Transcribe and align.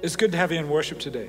It's 0.00 0.14
good 0.14 0.30
to 0.30 0.38
have 0.38 0.52
you 0.52 0.60
in 0.60 0.68
worship 0.68 1.00
today. 1.00 1.28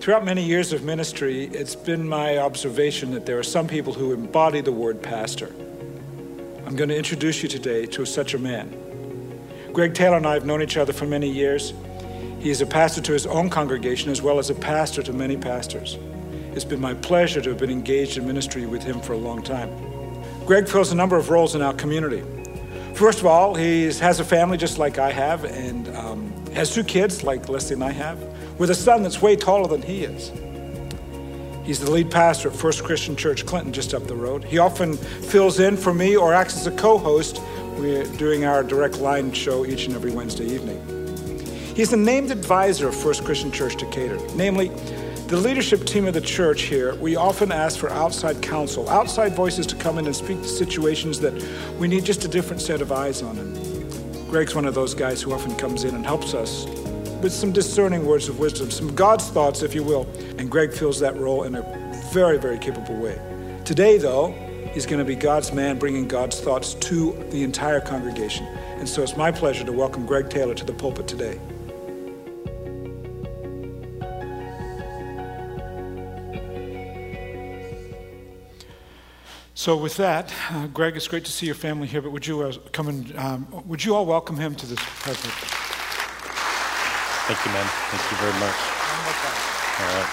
Throughout 0.00 0.22
many 0.22 0.44
years 0.44 0.74
of 0.74 0.82
ministry, 0.82 1.44
it's 1.44 1.74
been 1.74 2.06
my 2.06 2.36
observation 2.36 3.12
that 3.12 3.24
there 3.24 3.38
are 3.38 3.42
some 3.42 3.66
people 3.66 3.94
who 3.94 4.12
embody 4.12 4.60
the 4.60 4.70
word 4.70 5.00
pastor. 5.00 5.46
I'm 6.66 6.76
going 6.76 6.90
to 6.90 6.96
introduce 6.96 7.42
you 7.42 7.48
today 7.48 7.86
to 7.86 8.04
such 8.04 8.34
a 8.34 8.38
man. 8.38 8.68
Greg 9.72 9.94
Taylor 9.94 10.18
and 10.18 10.26
I 10.26 10.34
have 10.34 10.44
known 10.44 10.60
each 10.60 10.76
other 10.76 10.92
for 10.92 11.06
many 11.06 11.30
years. 11.30 11.72
He 12.38 12.50
is 12.50 12.60
a 12.60 12.66
pastor 12.66 13.00
to 13.00 13.12
his 13.14 13.24
own 13.24 13.48
congregation 13.48 14.10
as 14.10 14.20
well 14.20 14.38
as 14.38 14.50
a 14.50 14.54
pastor 14.54 15.02
to 15.04 15.14
many 15.14 15.38
pastors. 15.38 15.96
It's 16.52 16.66
been 16.66 16.82
my 16.82 16.92
pleasure 16.92 17.40
to 17.40 17.48
have 17.48 17.58
been 17.58 17.70
engaged 17.70 18.18
in 18.18 18.26
ministry 18.26 18.66
with 18.66 18.82
him 18.82 19.00
for 19.00 19.14
a 19.14 19.18
long 19.18 19.42
time. 19.42 19.70
Greg 20.44 20.68
fills 20.68 20.92
a 20.92 20.96
number 20.96 21.16
of 21.16 21.30
roles 21.30 21.54
in 21.54 21.62
our 21.62 21.72
community. 21.72 22.22
First 22.92 23.20
of 23.20 23.26
all, 23.26 23.54
he 23.54 23.84
has 23.84 24.20
a 24.20 24.24
family 24.24 24.58
just 24.58 24.76
like 24.76 24.98
I 24.98 25.12
have, 25.12 25.44
and 25.44 25.88
um, 25.96 26.39
has 26.54 26.74
two 26.74 26.84
kids 26.84 27.22
like 27.22 27.48
Leslie 27.48 27.74
and 27.74 27.84
I 27.84 27.92
have, 27.92 28.20
with 28.58 28.70
a 28.70 28.74
son 28.74 29.02
that's 29.02 29.22
way 29.22 29.36
taller 29.36 29.68
than 29.68 29.82
he 29.82 30.04
is. 30.04 30.32
He's 31.64 31.78
the 31.78 31.90
lead 31.90 32.10
pastor 32.10 32.48
at 32.48 32.56
First 32.56 32.82
Christian 32.82 33.14
Church 33.14 33.46
Clinton, 33.46 33.72
just 33.72 33.94
up 33.94 34.06
the 34.06 34.16
road. 34.16 34.42
He 34.42 34.58
often 34.58 34.96
fills 34.96 35.60
in 35.60 35.76
for 35.76 35.94
me 35.94 36.16
or 36.16 36.34
acts 36.34 36.56
as 36.56 36.66
a 36.66 36.72
co 36.72 36.98
host. 36.98 37.40
We're 37.78 38.04
doing 38.16 38.44
our 38.44 38.64
direct 38.64 38.98
line 38.98 39.32
show 39.32 39.64
each 39.64 39.86
and 39.86 39.94
every 39.94 40.10
Wednesday 40.10 40.46
evening. 40.46 40.84
He's 41.76 41.90
the 41.90 41.96
named 41.96 42.30
advisor 42.30 42.88
of 42.88 42.96
First 42.96 43.24
Christian 43.24 43.52
Church 43.52 43.76
Decatur. 43.76 44.18
Namely, 44.34 44.68
the 45.28 45.36
leadership 45.36 45.84
team 45.84 46.08
of 46.08 46.14
the 46.14 46.20
church 46.20 46.62
here, 46.62 46.96
we 46.96 47.14
often 47.14 47.52
ask 47.52 47.78
for 47.78 47.88
outside 47.90 48.42
counsel, 48.42 48.88
outside 48.88 49.36
voices 49.36 49.64
to 49.68 49.76
come 49.76 49.96
in 49.98 50.06
and 50.06 50.16
speak 50.16 50.42
to 50.42 50.48
situations 50.48 51.20
that 51.20 51.32
we 51.78 51.86
need 51.86 52.04
just 52.04 52.24
a 52.24 52.28
different 52.28 52.60
set 52.60 52.82
of 52.82 52.90
eyes 52.90 53.22
on. 53.22 53.38
And 53.38 53.69
Greg's 54.30 54.54
one 54.54 54.64
of 54.64 54.74
those 54.74 54.94
guys 54.94 55.20
who 55.20 55.32
often 55.32 55.56
comes 55.56 55.82
in 55.82 55.92
and 55.92 56.06
helps 56.06 56.34
us 56.34 56.64
with 57.20 57.32
some 57.32 57.50
discerning 57.50 58.06
words 58.06 58.28
of 58.28 58.38
wisdom, 58.38 58.70
some 58.70 58.94
God's 58.94 59.28
thoughts, 59.28 59.62
if 59.62 59.74
you 59.74 59.82
will. 59.82 60.08
And 60.38 60.48
Greg 60.48 60.72
fills 60.72 61.00
that 61.00 61.16
role 61.16 61.42
in 61.42 61.56
a 61.56 61.62
very, 62.12 62.38
very 62.38 62.56
capable 62.56 62.94
way. 62.94 63.20
Today, 63.64 63.98
though, 63.98 64.30
he's 64.72 64.86
going 64.86 65.00
to 65.00 65.04
be 65.04 65.16
God's 65.16 65.52
man 65.52 65.80
bringing 65.80 66.06
God's 66.06 66.38
thoughts 66.38 66.74
to 66.74 67.12
the 67.30 67.42
entire 67.42 67.80
congregation. 67.80 68.46
And 68.78 68.88
so 68.88 69.02
it's 69.02 69.16
my 69.16 69.32
pleasure 69.32 69.64
to 69.64 69.72
welcome 69.72 70.06
Greg 70.06 70.30
Taylor 70.30 70.54
to 70.54 70.64
the 70.64 70.74
pulpit 70.74 71.08
today. 71.08 71.40
So, 79.60 79.76
with 79.76 79.98
that, 79.98 80.32
uh, 80.52 80.68
Greg, 80.68 80.96
it's 80.96 81.06
great 81.06 81.26
to 81.26 81.30
see 81.30 81.44
your 81.44 81.54
family 81.54 81.86
here. 81.86 82.00
But 82.00 82.12
would 82.12 82.26
you 82.26 82.40
uh, 82.40 82.54
come 82.72 82.88
and 82.88 83.14
um, 83.18 83.46
would 83.68 83.84
you 83.84 83.94
all 83.94 84.06
welcome 84.06 84.36
him 84.36 84.54
to 84.54 84.64
this 84.64 84.78
present? 84.82 85.34
Thank 87.28 87.44
you, 87.44 87.52
man. 87.52 87.66
Thank 87.90 88.10
you 88.10 88.16
very 88.16 88.32
much. 88.40 88.56
All 89.80 89.86
right. 89.98 90.08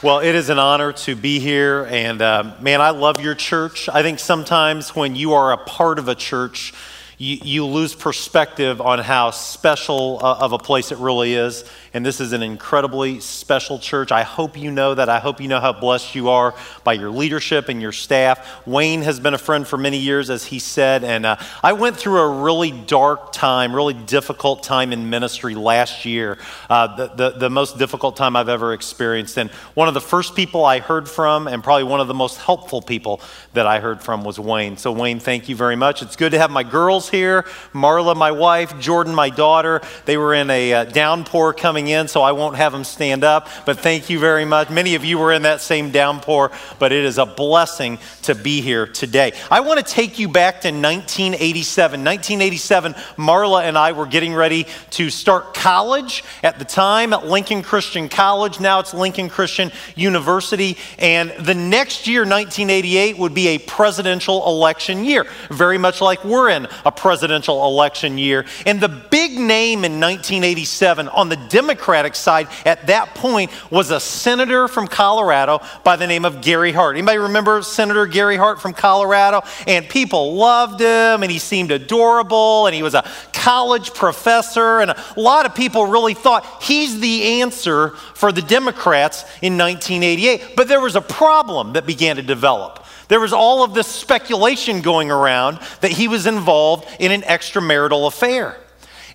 Well, 0.00 0.20
it 0.20 0.36
is 0.36 0.48
an 0.48 0.60
honor 0.60 0.92
to 0.92 1.16
be 1.16 1.40
here, 1.40 1.88
and 1.90 2.22
uh, 2.22 2.54
man, 2.60 2.80
I 2.80 2.90
love 2.90 3.20
your 3.20 3.34
church. 3.34 3.88
I 3.88 4.02
think 4.02 4.20
sometimes 4.20 4.94
when 4.94 5.16
you 5.16 5.32
are 5.32 5.50
a 5.50 5.56
part 5.56 5.98
of 5.98 6.06
a 6.06 6.14
church, 6.14 6.72
you, 7.18 7.38
you 7.42 7.66
lose 7.66 7.96
perspective 7.96 8.80
on 8.80 9.00
how 9.00 9.32
special 9.32 10.20
uh, 10.22 10.38
of 10.38 10.52
a 10.52 10.58
place 10.58 10.92
it 10.92 10.98
really 10.98 11.34
is 11.34 11.64
and 11.96 12.04
this 12.04 12.20
is 12.20 12.34
an 12.34 12.42
incredibly 12.42 13.20
special 13.20 13.78
church. 13.78 14.12
I 14.12 14.22
hope 14.22 14.58
you 14.58 14.70
know 14.70 14.94
that. 14.94 15.08
I 15.08 15.18
hope 15.18 15.40
you 15.40 15.48
know 15.48 15.60
how 15.60 15.72
blessed 15.72 16.14
you 16.14 16.28
are 16.28 16.54
by 16.84 16.92
your 16.92 17.08
leadership 17.08 17.70
and 17.70 17.80
your 17.80 17.90
staff. 17.90 18.66
Wayne 18.66 19.00
has 19.00 19.18
been 19.18 19.32
a 19.32 19.38
friend 19.38 19.66
for 19.66 19.78
many 19.78 19.96
years, 19.96 20.28
as 20.28 20.44
he 20.44 20.58
said, 20.58 21.04
and 21.04 21.24
uh, 21.24 21.36
I 21.62 21.72
went 21.72 21.96
through 21.96 22.18
a 22.18 22.42
really 22.42 22.70
dark 22.70 23.32
time, 23.32 23.74
really 23.74 23.94
difficult 23.94 24.62
time 24.62 24.92
in 24.92 25.08
ministry 25.08 25.54
last 25.54 26.04
year, 26.04 26.36
uh, 26.68 26.96
the, 26.96 27.06
the, 27.14 27.30
the 27.30 27.48
most 27.48 27.78
difficult 27.78 28.14
time 28.14 28.36
I've 28.36 28.50
ever 28.50 28.74
experienced. 28.74 29.38
And 29.38 29.50
one 29.72 29.88
of 29.88 29.94
the 29.94 30.02
first 30.02 30.36
people 30.36 30.66
I 30.66 30.80
heard 30.80 31.08
from, 31.08 31.48
and 31.48 31.64
probably 31.64 31.84
one 31.84 32.00
of 32.00 32.08
the 32.08 32.14
most 32.14 32.36
helpful 32.36 32.82
people 32.82 33.22
that 33.54 33.66
I 33.66 33.80
heard 33.80 34.02
from, 34.02 34.22
was 34.22 34.38
Wayne. 34.38 34.76
So, 34.76 34.92
Wayne, 34.92 35.18
thank 35.18 35.48
you 35.48 35.56
very 35.56 35.76
much. 35.76 36.02
It's 36.02 36.16
good 36.16 36.32
to 36.32 36.38
have 36.38 36.50
my 36.50 36.62
girls 36.62 37.08
here 37.08 37.46
Marla, 37.72 38.14
my 38.14 38.32
wife, 38.32 38.78
Jordan, 38.78 39.14
my 39.14 39.30
daughter. 39.30 39.80
They 40.04 40.18
were 40.18 40.34
in 40.34 40.50
a 40.50 40.74
uh, 40.74 40.84
downpour 40.84 41.54
coming 41.54 41.85
coming 41.86 42.00
in, 42.00 42.08
so 42.08 42.22
I 42.22 42.32
won't 42.32 42.56
have 42.56 42.72
them 42.72 42.84
stand 42.84 43.22
up. 43.22 43.48
But 43.64 43.78
thank 43.78 44.10
you 44.10 44.18
very 44.18 44.44
much. 44.44 44.70
Many 44.70 44.94
of 44.96 45.04
you 45.04 45.18
were 45.18 45.32
in 45.32 45.42
that 45.42 45.60
same 45.60 45.90
downpour, 45.90 46.50
but 46.78 46.92
it 46.92 47.04
is 47.04 47.18
a 47.18 47.26
blessing 47.26 47.98
to 48.22 48.34
be 48.34 48.60
here 48.60 48.86
today. 48.86 49.32
I 49.50 49.60
want 49.60 49.84
to 49.84 49.84
take 49.84 50.18
you 50.18 50.28
back 50.28 50.62
to 50.62 50.68
1987. 50.68 52.00
1987, 52.00 52.94
Marla 53.16 53.62
and 53.62 53.78
I 53.78 53.92
were 53.92 54.06
getting 54.06 54.34
ready 54.34 54.66
to 54.90 55.10
start 55.10 55.54
college 55.54 56.24
at 56.42 56.58
the 56.58 56.64
time 56.64 57.12
at 57.12 57.26
Lincoln 57.26 57.62
Christian 57.62 58.08
College. 58.08 58.58
Now 58.58 58.80
it's 58.80 58.92
Lincoln 58.92 59.28
Christian 59.28 59.70
University. 59.94 60.76
And 60.98 61.30
the 61.38 61.54
next 61.54 62.08
year, 62.08 62.22
1988, 62.22 63.18
would 63.18 63.34
be 63.34 63.48
a 63.48 63.58
presidential 63.58 64.46
election 64.46 65.04
year, 65.04 65.26
very 65.50 65.78
much 65.78 66.00
like 66.00 66.24
we're 66.24 66.50
in 66.50 66.66
a 66.84 66.90
presidential 66.90 67.64
election 67.66 68.18
year. 68.18 68.44
And 68.64 68.80
the 68.80 68.88
big 68.88 69.32
name 69.32 69.84
in 69.84 70.00
1987 70.00 71.08
on 71.08 71.28
the 71.28 71.36
Democratic 71.36 71.75
Democratic 71.76 72.14
side 72.14 72.48
at 72.64 72.86
that 72.86 73.14
point 73.14 73.50
was 73.70 73.90
a 73.90 74.00
senator 74.00 74.66
from 74.66 74.88
Colorado 74.88 75.60
by 75.84 75.96
the 75.96 76.06
name 76.06 76.24
of 76.24 76.40
Gary 76.40 76.72
Hart. 76.72 76.96
Anybody 76.96 77.18
remember 77.18 77.60
Senator 77.60 78.06
Gary 78.06 78.38
Hart 78.38 78.62
from 78.62 78.72
Colorado? 78.72 79.42
And 79.66 79.86
people 79.86 80.36
loved 80.36 80.80
him, 80.80 81.22
and 81.22 81.30
he 81.30 81.38
seemed 81.38 81.70
adorable, 81.70 82.66
and 82.66 82.74
he 82.74 82.82
was 82.82 82.94
a 82.94 83.06
college 83.34 83.92
professor, 83.92 84.80
and 84.80 84.90
a 84.90 84.96
lot 85.18 85.44
of 85.44 85.54
people 85.54 85.84
really 85.84 86.14
thought 86.14 86.46
he's 86.62 86.98
the 86.98 87.42
answer 87.42 87.90
for 87.90 88.32
the 88.32 88.42
Democrats 88.42 89.22
in 89.42 89.58
1988. 89.58 90.56
But 90.56 90.68
there 90.68 90.80
was 90.80 90.96
a 90.96 91.02
problem 91.02 91.74
that 91.74 91.86
began 91.86 92.16
to 92.16 92.22
develop. 92.22 92.86
There 93.08 93.20
was 93.20 93.34
all 93.34 93.62
of 93.62 93.74
this 93.74 93.86
speculation 93.86 94.80
going 94.80 95.10
around 95.10 95.60
that 95.82 95.90
he 95.92 96.08
was 96.08 96.24
involved 96.24 96.88
in 96.98 97.12
an 97.12 97.20
extramarital 97.20 98.06
affair. 98.06 98.56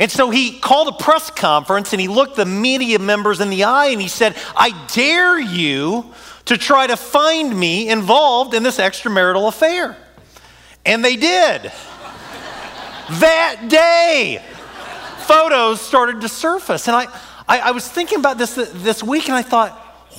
And 0.02 0.10
so 0.12 0.32
he 0.32 0.58
called 0.58 0.88
a 0.88 0.94
press 0.94 1.30
conference 1.30 1.94
and 1.94 2.02
he 2.02 2.08
looked 2.08 2.36
the 2.36 2.44
media 2.44 2.98
members 2.98 3.40
in 3.40 3.52
the 3.52 3.66
eye 3.66 3.90
and 3.90 4.02
he 4.02 4.08
said, 4.08 4.36
I 4.56 4.72
dare 4.88 5.40
you 5.40 6.12
to 6.46 6.58
try 6.58 6.88
to 6.88 6.98
find 6.98 7.56
me 7.56 7.88
involved 7.88 8.56
in 8.56 8.64
this 8.64 8.80
extramarital 8.80 9.48
affair. 9.48 9.96
And 10.88 11.06
they 11.06 11.18
did. 11.18 11.72
that 13.20 13.68
day, 13.68 14.44
photos 15.20 15.80
started 15.80 16.22
to 16.22 16.30
surface. 16.30 16.88
And 16.88 16.98
I, 16.98 17.06
I, 17.48 17.60
I, 17.60 17.72
was 17.72 17.88
thinking 17.88 18.18
about 18.18 18.40
this 18.40 18.56
this 18.56 19.04
week 19.04 19.28
and 19.28 19.36
I 19.36 19.44
thought, 19.44 19.74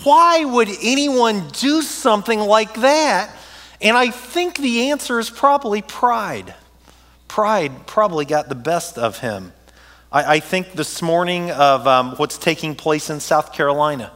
why 0.05 0.45
would 0.45 0.69
anyone 0.81 1.49
do 1.49 1.83
something 1.83 2.39
like 2.39 2.75
that? 2.75 3.37
And 3.81 3.97
I 3.97 4.13
think 4.13 4.59
the 4.59 4.91
answer 4.91 5.19
is 5.19 5.29
probably 5.29 5.83
pride. 5.83 6.55
Pride 7.27 7.89
probably 7.89 8.27
got 8.27 8.49
the 8.49 8.55
best 8.55 8.97
of 8.97 9.19
him. 9.19 9.53
I, 10.13 10.35
I 10.35 10.41
think 10.41 10.73
this 10.73 11.01
morning 11.01 11.51
of 11.51 11.87
um, 11.87 12.13
what's 12.17 12.37
taking 12.37 12.75
place 12.75 13.09
in 13.09 13.19
South 13.19 13.55
Carolina, 13.55 14.13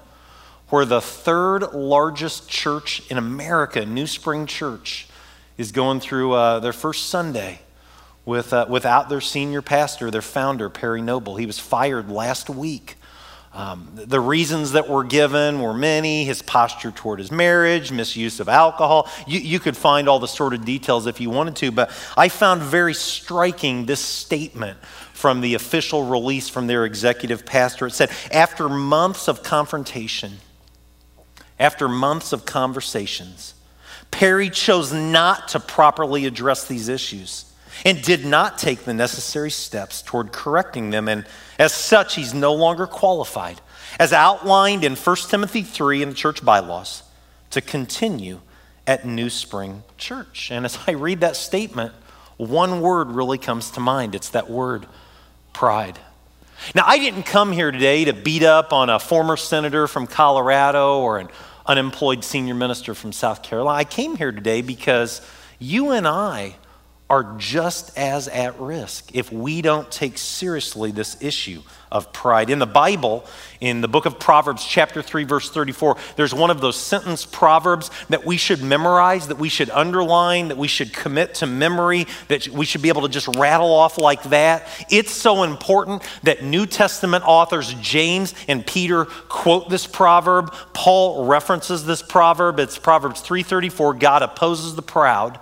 where 0.69 0.85
the 0.85 1.01
third 1.01 1.73
largest 1.73 2.51
church 2.51 3.03
in 3.11 3.17
America, 3.17 3.87
New 3.87 4.07
Spring 4.07 4.47
Church, 4.47 5.09
is 5.57 5.73
going 5.73 6.01
through 6.01 6.35
uh, 6.35 6.61
their 6.61 6.75
first 6.75 7.09
Sunday 7.09 7.61
with, 8.27 8.53
uh, 8.53 8.67
without 8.69 9.09
their 9.09 9.23
senior 9.23 9.63
pastor, 9.63 10.11
their 10.11 10.21
founder, 10.21 10.69
Perry 10.69 11.01
Noble. 11.01 11.37
He 11.37 11.47
was 11.47 11.59
fired 11.59 12.11
last 12.11 12.51
week. 12.51 12.97
Um, 13.57 13.89
the 13.95 14.21
reasons 14.21 14.73
that 14.73 14.87
were 14.87 15.03
given 15.03 15.63
were 15.63 15.73
many 15.73 16.27
his 16.27 16.43
posture 16.43 16.91
toward 16.91 17.19
his 17.21 17.31
marriage, 17.31 17.91
misuse 17.91 18.39
of 18.39 18.51
alcohol. 18.51 19.09
You, 19.27 19.41
you 19.41 19.59
could 19.61 19.79
find 19.79 20.11
all 20.11 20.19
the 20.19 20.29
sort 20.29 20.53
of 20.53 20.67
details 20.67 21.07
if 21.07 21.23
you 21.23 21.31
wanted 21.31 21.57
to, 21.57 21.73
but 21.73 21.91
I 22.19 22.29
found 22.29 22.61
very 22.61 22.93
striking 22.93 23.87
this 23.87 24.01
statement 24.01 24.79
from 25.15 25.41
the 25.41 25.55
official 25.55 26.05
release 26.05 26.51
from 26.51 26.67
their 26.67 26.85
executive 26.85 27.47
pastor. 27.47 27.87
It 27.87 27.95
said, 27.95 28.11
after 28.31 28.69
months 28.69 29.27
of 29.27 29.43
confrontation, 29.43 30.35
after 31.59 31.89
months 31.89 32.35
of 32.35 32.45
conversations, 32.45 33.55
Perry 34.11 34.51
chose 34.51 34.93
not 34.93 35.49
to 35.49 35.61
properly 35.61 36.27
address 36.27 36.67
these 36.67 36.89
issues 36.89 37.47
and 37.85 38.03
did 38.03 38.25
not 38.25 38.59
take 38.59 38.85
the 38.85 38.95
necessary 38.95 39.51
steps 39.51 40.03
toward 40.03 40.33
correcting 40.33 40.91
them. 40.91 41.09
And 41.09 41.27
as 41.59 41.73
such, 41.73 42.15
he's 42.15 42.35
no 42.35 42.55
longer 42.55 42.87
qualified, 42.87 43.61
as 43.99 44.13
outlined 44.13 44.85
in 44.85 44.97
1 44.97 45.17
Timothy 45.29 45.63
3 45.63 46.03
in 46.03 46.09
the 46.11 46.15
church 46.15 46.45
bylaws, 46.45 47.03
to 47.51 47.61
continue 47.61 48.41
at 48.87 49.05
New 49.05 49.31
Spring 49.31 49.83
Church. 49.99 50.51
And 50.51 50.65
as 50.65 50.79
I 50.87 50.93
read 50.93 51.21
that 51.21 51.37
statement, 51.37 51.93
one 52.37 52.81
word 52.81 53.11
really 53.11 53.39
comes 53.39 53.71
to 53.73 53.81
mind 53.81 54.15
it's 54.15 54.31
that 54.31 54.51
word 54.51 54.87
pride. 55.53 55.99
Now, 56.75 56.85
I 56.87 56.99
didn't 56.99 57.25
come 57.25 57.53
here 57.53 57.71
today 57.71 58.07
to 58.07 58.13
beat 58.13 58.43
up 58.43 58.73
on 58.73 58.89
a 58.89 58.99
former 58.99 59.37
senator 59.37 59.87
from 59.87 60.07
Colorado 60.07 61.01
or 61.01 61.19
an 61.19 61.29
unemployed 61.67 62.25
senior 62.25 62.55
minister 62.55 62.95
from 62.95 63.13
South 63.13 63.43
Carolina. 63.43 63.79
I 63.79 63.85
came 63.85 64.17
here 64.17 64.33
today 64.33 64.63
because 64.63 65.21
you 65.59 65.91
and 65.91 66.07
I 66.07 66.57
are 67.09 67.37
just 67.39 67.97
as 67.97 68.27
at 68.29 68.59
risk 68.59 69.15
if 69.15 69.31
we 69.33 69.63
don't 69.63 69.91
take 69.93 70.19
seriously 70.19 70.91
this 70.91 71.17
issue 71.23 71.63
of 71.93 72.13
pride. 72.13 72.51
In 72.51 72.59
the 72.59 72.67
Bible, 72.67 73.25
in 73.61 73.81
the 73.81 73.87
book 73.87 74.07
of 74.07 74.19
Proverbs, 74.19 74.65
chapter 74.65 75.03
3, 75.03 75.23
verse 75.23 75.49
34, 75.51 75.97
there's 76.17 76.35
one 76.35 76.51
of 76.51 76.61
those 76.61 76.77
sentence 76.77 77.25
proverbs 77.25 77.93
that 78.09 78.27
we 78.27 78.37
should 78.37 78.61
memorize, 78.61 79.29
that 79.29 79.39
we 79.39 79.49
should 79.49 79.71
underline, 79.71 80.49
that 80.49 80.57
we 80.57 80.67
should 80.67 80.93
commit 80.93 81.37
to 81.37 81.47
memory, 81.47 82.09
that 82.27 82.49
we 82.49 82.65
should 82.65 82.83
be 82.83 82.89
able 82.89 83.03
to 83.03 83.09
just 83.09 83.29
rattle 83.37 83.73
off 83.73 83.99
like 83.99 84.25
that. 84.25 84.67
It's 84.91 85.13
so 85.13 85.45
important 85.45 86.03
that 86.25 86.43
New 86.43 86.67
Testament 86.67 87.23
authors 87.25 87.73
James 87.75 88.35
and 88.49 88.67
Peter 88.67 89.05
quote 89.05 89.71
this 89.71 89.87
proverb. 89.87 90.53
Paul 90.73 91.27
references 91.27 91.87
this 91.87 92.03
proverb. 92.03 92.59
It's 92.59 92.79
Proverbs 92.79 93.23
3:34, 93.23 93.95
God 93.95 94.23
opposes 94.23 94.75
the 94.75 94.83
proud 94.83 95.39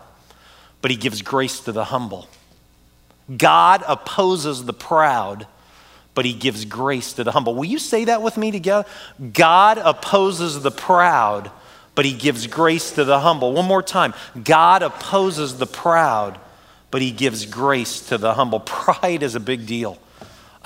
but 0.84 0.90
he 0.90 0.98
gives 0.98 1.22
grace 1.22 1.60
to 1.60 1.72
the 1.72 1.84
humble. 1.84 2.28
God 3.34 3.82
opposes 3.88 4.66
the 4.66 4.75
proud, 4.75 5.46
but 6.12 6.26
he 6.26 6.34
gives 6.34 6.66
grace 6.66 7.14
to 7.14 7.25
the 7.25 7.32
humble. 7.32 7.54
Will 7.54 7.64
you 7.64 7.78
say 7.78 8.04
that 8.04 8.20
with 8.20 8.36
me 8.36 8.50
together? 8.50 8.86
God 9.32 9.78
opposes 9.78 10.60
the 10.60 10.70
proud, 10.70 11.50
but 11.94 12.04
he 12.04 12.12
gives 12.12 12.46
grace 12.46 12.90
to 12.90 13.04
the 13.04 13.20
humble. 13.20 13.54
One 13.54 13.64
more 13.64 13.82
time. 13.82 14.12
God 14.42 14.82
opposes 14.82 15.56
the 15.56 15.66
proud, 15.66 16.38
but 16.90 17.00
he 17.00 17.12
gives 17.12 17.46
grace 17.46 18.06
to 18.08 18.19
the 18.19 18.34
humble. 18.34 18.60
Pride 18.66 19.22
is 19.22 19.34
a 19.34 19.40
big 19.40 19.64
deal. 19.64 19.96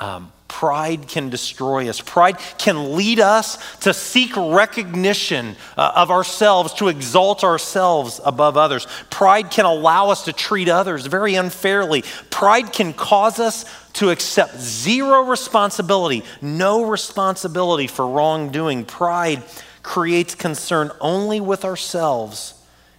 Um, 0.00 0.32
Pride 0.48 1.06
can 1.06 1.28
destroy 1.28 1.88
us. 1.88 2.00
Pride 2.00 2.38
can 2.56 2.96
lead 2.96 3.20
us 3.20 3.58
to 3.80 3.94
seek 3.94 4.34
recognition 4.36 5.56
uh, 5.76 5.92
of 5.94 6.10
ourselves, 6.10 6.72
to 6.74 6.88
exalt 6.88 7.44
ourselves 7.44 8.20
above 8.24 8.56
others. 8.56 8.86
Pride 9.10 9.50
can 9.50 9.66
allow 9.66 10.10
us 10.10 10.24
to 10.24 10.32
treat 10.32 10.68
others 10.68 11.06
very 11.06 11.34
unfairly. 11.34 12.02
Pride 12.30 12.72
can 12.72 12.92
cause 12.94 13.38
us 13.38 13.64
to 13.94 14.10
accept 14.10 14.58
zero 14.58 15.22
responsibility, 15.22 16.24
no 16.40 16.84
responsibility 16.84 17.86
for 17.86 18.08
wrongdoing. 18.08 18.84
Pride 18.84 19.42
creates 19.82 20.34
concern 20.34 20.90
only 21.00 21.40
with 21.40 21.64
ourselves 21.64 22.54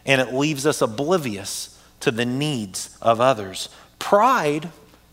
and 0.06 0.22
it 0.22 0.34
leaves 0.34 0.66
us 0.66 0.82
oblivious 0.82 1.78
to 2.00 2.12
the 2.12 2.26
needs 2.26 2.98
of 3.02 3.20
others. 3.22 3.70
Pride 4.00 4.70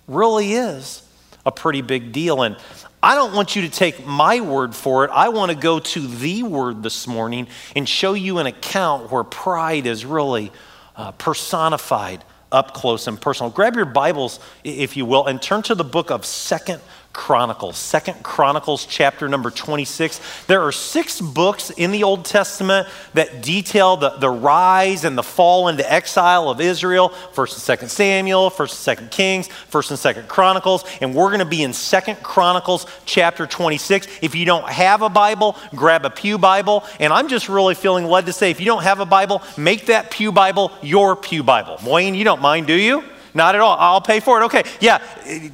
really 0.06 0.52
is 0.52 1.05
a 1.46 1.52
pretty 1.52 1.80
big 1.80 2.12
deal. 2.12 2.42
And 2.42 2.56
I 3.02 3.14
don't 3.14 3.32
want 3.32 3.56
you 3.56 3.62
to 3.62 3.70
take 3.70 4.04
my 4.04 4.40
word 4.40 4.74
for 4.74 5.04
it. 5.04 5.10
I 5.14 5.28
want 5.30 5.52
to 5.52 5.56
go 5.56 5.78
to 5.78 6.00
the 6.00 6.42
word 6.42 6.82
this 6.82 7.06
morning 7.06 7.46
and 7.74 7.88
show 7.88 8.14
you 8.14 8.38
an 8.38 8.46
account 8.46 9.10
where 9.10 9.24
pride 9.24 9.86
is 9.86 10.04
really 10.04 10.52
uh, 10.96 11.12
personified 11.12 12.24
up 12.50 12.74
close 12.74 13.06
and 13.06 13.20
personal. 13.20 13.50
Grab 13.50 13.76
your 13.76 13.84
Bibles, 13.84 14.40
if 14.64 14.96
you 14.96 15.04
will, 15.04 15.26
and 15.26 15.40
turn 15.40 15.62
to 15.62 15.74
the 15.74 15.84
book 15.84 16.10
of 16.10 16.26
Second 16.26 16.80
Chronicles, 17.16 17.78
Second 17.78 18.22
Chronicles, 18.22 18.84
chapter 18.84 19.26
number 19.26 19.50
26. 19.50 20.20
There 20.46 20.60
are 20.60 20.70
six 20.70 21.18
books 21.18 21.70
in 21.70 21.90
the 21.90 22.04
Old 22.04 22.26
Testament 22.26 22.86
that 23.14 23.42
detail 23.42 23.96
the, 23.96 24.10
the 24.10 24.28
rise 24.28 25.02
and 25.02 25.16
the 25.16 25.22
fall 25.22 25.68
into 25.68 25.90
exile 25.90 26.50
of 26.50 26.60
Israel. 26.60 27.08
First 27.08 27.54
and 27.54 27.62
Second 27.62 27.88
Samuel, 27.88 28.50
First 28.50 28.74
and 28.74 28.80
Second 28.80 29.10
Kings, 29.10 29.48
First 29.48 29.90
and 29.90 29.98
Second 29.98 30.28
Chronicles, 30.28 30.84
and 31.00 31.14
we're 31.14 31.28
going 31.28 31.38
to 31.38 31.46
be 31.46 31.62
in 31.62 31.72
Second 31.72 32.22
Chronicles, 32.22 32.86
chapter 33.06 33.46
26. 33.46 34.06
If 34.20 34.34
you 34.34 34.44
don't 34.44 34.68
have 34.68 35.00
a 35.00 35.08
Bible, 35.08 35.56
grab 35.70 36.04
a 36.04 36.10
Pew 36.10 36.36
Bible. 36.36 36.84
And 37.00 37.14
I'm 37.14 37.28
just 37.28 37.48
really 37.48 37.74
feeling 37.74 38.04
led 38.04 38.26
to 38.26 38.32
say, 38.34 38.50
if 38.50 38.60
you 38.60 38.66
don't 38.66 38.82
have 38.82 39.00
a 39.00 39.06
Bible, 39.06 39.42
make 39.56 39.86
that 39.86 40.10
Pew 40.10 40.32
Bible 40.32 40.70
your 40.82 41.16
Pew 41.16 41.42
Bible. 41.42 41.80
Wayne, 41.82 42.14
you 42.14 42.24
don't 42.24 42.42
mind, 42.42 42.66
do 42.66 42.74
you? 42.74 43.02
Not 43.36 43.54
at 43.54 43.60
all. 43.60 43.76
I'll 43.78 44.00
pay 44.00 44.20
for 44.20 44.40
it. 44.40 44.44
Okay, 44.46 44.62
yeah, 44.80 44.96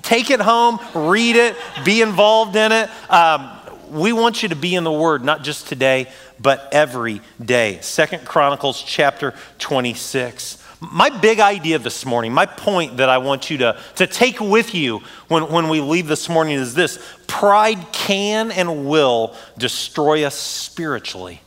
take 0.03 0.31
it 0.31 0.39
home, 0.39 0.79
read 0.95 1.35
it, 1.35 1.57
be 1.85 2.01
involved 2.01 2.55
in 2.55 2.71
it. 2.71 2.89
Um, 3.11 3.51
we 3.91 4.13
want 4.13 4.41
you 4.41 4.51
to 4.51 4.55
be 4.55 4.77
in 4.77 4.85
the 4.85 4.93
Word, 4.93 5.25
not 5.25 5.43
just 5.43 5.67
today, 5.67 6.09
but 6.39 6.69
every 6.71 7.21
day. 7.45 7.81
Second 7.81 8.25
Chronicles 8.25 8.81
chapter 8.81 9.35
26. 9.59 10.63
My 10.81 11.11
big 11.11 11.41
idea 11.41 11.81
this 11.81 12.07
morning, 12.07 12.33
my 12.33 12.47
point 12.47 12.99
that 12.99 13.09
I 13.09 13.19
want 13.19 13.51
you 13.51 13.59
to, 13.59 13.77
to 13.97 14.07
take 14.07 14.41
with 14.41 14.77
you 14.77 15.01
when, 15.27 15.51
when 15.51 15.69
we 15.69 15.81
leave 15.81 16.07
this 16.07 16.29
morning 16.29 16.55
is 16.55 16.75
this 16.75 17.05
pride 17.27 17.91
can 17.91 18.53
and 18.53 18.87
will 18.89 19.35
destroy 19.59 20.25
us 20.25 20.37
spiritually 20.37 21.43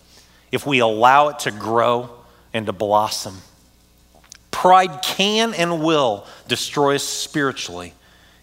if 0.52 0.68
we 0.68 0.80
allow 0.80 1.30
it 1.30 1.40
to 1.40 1.52
grow 1.52 2.10
and 2.54 2.66
to 2.66 2.74
blossom. 2.74 3.38
Pride 4.66 5.04
can 5.04 5.54
and 5.54 5.84
will 5.84 6.26
destroy 6.48 6.96
us 6.96 7.04
spiritually 7.04 7.94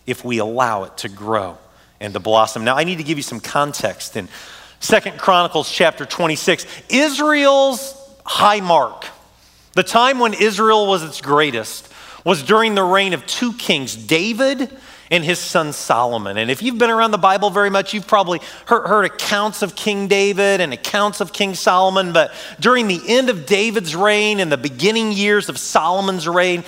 if 0.07 0.25
we 0.25 0.39
allow 0.39 0.85
it 0.85 0.97
to 0.99 1.09
grow 1.09 1.59
and 1.99 2.13
to 2.15 2.21
blossom. 2.21 2.63
Now, 2.63 2.77
I 2.77 2.85
need 2.85 2.99
to 2.99 3.03
give 3.03 3.19
you 3.19 3.25
some 3.25 3.41
context. 3.41 4.17
In 4.17 4.29
Second 4.79 5.19
Chronicles 5.19 5.69
chapter 5.69 6.07
26, 6.07 6.65
Israel's 6.91 8.01
high 8.25 8.61
mark, 8.61 9.05
the 9.73 9.83
time 9.83 10.21
when 10.21 10.33
Israel 10.33 10.87
was 10.87 11.03
its 11.03 11.21
greatest, 11.21 11.93
was 12.25 12.45
during 12.45 12.77
the 12.77 12.85
reign 12.85 13.15
of 13.15 13.27
two 13.27 13.53
kings, 13.55 13.97
David 13.97 14.71
and 15.13 15.23
his 15.23 15.39
son 15.39 15.75
Solomon. 15.75 16.39
And 16.39 16.51
if 16.51 16.63
you've 16.63 16.79
been 16.79 16.91
around 16.91 17.11
the 17.11 17.19
Bible 17.19 17.51
very 17.51 17.69
much, 17.69 17.93
you've 17.93 18.07
probably 18.07 18.41
heard, 18.65 18.89
heard, 18.89 19.05
accounts 19.05 19.61
of 19.61 19.77
King 19.77 20.09
David 20.09 20.63
and 20.63 20.73
accounts 20.73 21.21
of 21.21 21.35
King 21.35 21.55
Solomon. 21.55 22.15
But 22.15 22.33
during 22.59 22.89
the 22.89 23.01
end 23.07 23.29
of 23.29 23.45
David's 23.45 23.95
reign 23.95 24.41
and 24.41 24.51
the 24.51 24.57
beginning 24.57 25.13
years 25.13 25.51
of 25.51 25.59
Solomon's 25.59 26.27
reign, 26.27 26.65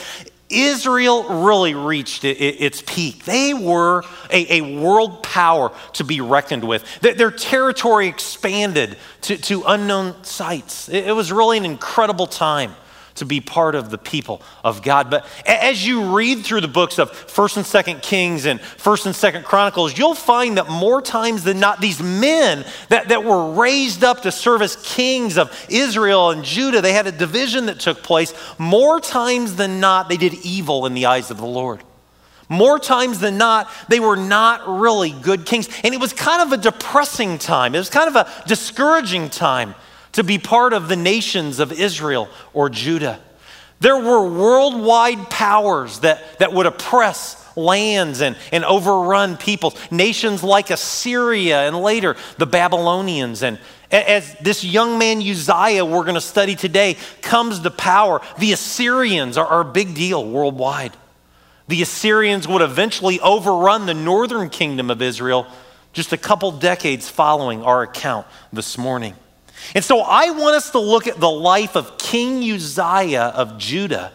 Israel 0.50 1.43
really 1.43 1.75
reached 1.75 2.23
its 2.23 2.82
peak. 2.82 3.25
They 3.25 3.55
were 3.55 4.05
a, 4.31 4.61
world 4.61 5.23
power 5.23 5.73
to 5.94 6.05
be 6.05 6.20
reckoned 6.20 6.64
with. 6.64 7.00
Their 7.00 7.31
territory 7.31 8.08
expanded 8.08 8.99
to 9.23 9.62
unknown 9.67 10.23
sites. 10.23 10.91
It 10.91 11.17
was 11.17 11.32
really 11.32 11.56
an 11.56 11.64
incredible 11.64 12.26
time 12.26 12.75
to 13.17 13.25
be 13.25 13.41
part 13.41 13.75
of 13.75 13.91
the 13.91 13.99
people 13.99 14.43
of 14.63 14.83
God. 14.83 15.11
But 15.11 15.27
as 15.47 15.87
you 15.87 16.17
read 16.17 16.45
through 16.45 16.63
the 16.63 16.69
books 16.69 16.99
of 16.99 17.13
1st 17.13 17.57
and 17.59 17.67
2nd 17.67 18.03
Kings 18.03 18.45
and 18.45 18.61
1st 18.61 19.07
and 19.07 19.15
2nd 19.15 19.45
Chronicles, 19.45 19.97
you'll 19.97 20.15
find 20.15 20.59
that 20.59 20.69
more 20.69 21.01
times 21.01 21.45
than 21.45 21.61
not, 21.61 21.81
these 21.81 22.03
men 22.03 22.65
that, 22.89 23.09
that 23.09 23.25
were 23.25 23.53
raised 23.53 24.03
up 24.03 24.23
to 24.23 24.33
serve 24.33 24.63
as 24.63 24.77
kings 24.77 25.39
of 25.39 25.67
Israel 25.69 26.31
and 26.31 26.45
Judah, 26.45 26.81
they 26.81 26.93
had 26.93 27.07
a 27.07 27.13
division 27.13 27.67
that 27.67 27.81
took 27.81 28.03
place. 28.03 28.35
More 28.59 29.01
times 29.01 29.57
than 29.57 29.81
not, 29.81 30.09
they 30.09 30.17
did 30.17 30.35
evil 30.45 30.87
in 30.87 30.95
the 30.95 31.07
eyes 31.07 31.31
of 31.31 31.39
the 31.39 31.47
Lord. 31.47 31.83
More 32.49 32.79
times 32.79 33.21
than 33.21 33.39
not, 33.39 33.71
they 33.89 34.01
were 34.01 34.17
not 34.17 34.81
really 34.81 35.13
good 35.13 35.47
kings. 35.47 35.69
And 35.83 35.95
it 35.95 36.01
was 36.01 36.13
kind 36.13 36.43
of 36.43 36.53
a 36.53 36.63
depressing 36.63 37.39
time. 37.39 37.75
It 37.75 37.79
was 37.79 37.89
kind 37.89 38.09
of 38.09 38.17
a 38.17 38.31
discouraging 38.47 39.31
time 39.31 39.75
to 40.15 40.25
be 40.25 40.39
part 40.39 40.73
of 40.73 40.89
the 40.89 40.97
nations 40.97 41.61
of 41.61 41.73
Israel 41.73 42.29
or 42.53 42.69
Judah. 42.71 43.21
There 43.81 43.99
were 43.99 44.29
worldwide 44.29 45.29
powers 45.31 46.01
that, 46.01 46.39
that 46.39 46.53
would 46.53 46.67
oppress 46.67 47.41
lands 47.56 48.21
and, 48.21 48.37
and 48.51 48.65
overrun 48.65 49.37
peoples. 49.37 49.77
Nations 49.91 50.43
like 50.43 50.71
Assyria 50.71 51.67
and 51.67 51.81
later 51.81 52.17
the 52.39 52.47
Babylonians. 52.47 53.43
And 53.43 53.59
as 53.91 54.35
this 54.41 54.65
young 54.65 54.99
man 54.99 55.19
Uzziah, 55.19 55.85
we're 55.85 56.03
going 56.03 56.15
to 56.15 56.21
study 56.21 56.55
today, 56.55 56.97
comes 57.23 57.61
to 57.61 57.71
power, 57.71 58.21
the 58.39 58.53
Assyrians 58.53 59.37
are, 59.37 59.47
are 59.47 59.61
a 59.61 59.73
big 59.73 59.94
deal 59.94 60.27
worldwide. 60.29 60.97
The 61.69 61.83
Assyrians 61.83 62.47
would 62.47 62.63
eventually 62.63 63.21
overrun 63.21 63.87
the 63.87 63.94
northern 63.94 64.51
kingdom 64.51 64.91
of 64.91 65.01
Israel 65.01 65.47
just 65.93 66.13
a 66.13 66.19
couple 66.19 66.51
decades 66.51 67.09
following 67.09 67.63
our 67.63 67.83
account 67.83 68.27
this 68.53 68.77
morning. 68.77 69.15
And 69.75 69.85
so 69.85 70.01
I 70.01 70.31
want 70.31 70.56
us 70.56 70.71
to 70.71 70.79
look 70.79 71.06
at 71.06 71.21
the 71.21 71.31
life 71.31 71.77
of 71.77 71.97
King 71.99 72.43
Uzziah 72.51 73.33
of 73.35 73.59
Judah 73.59 74.13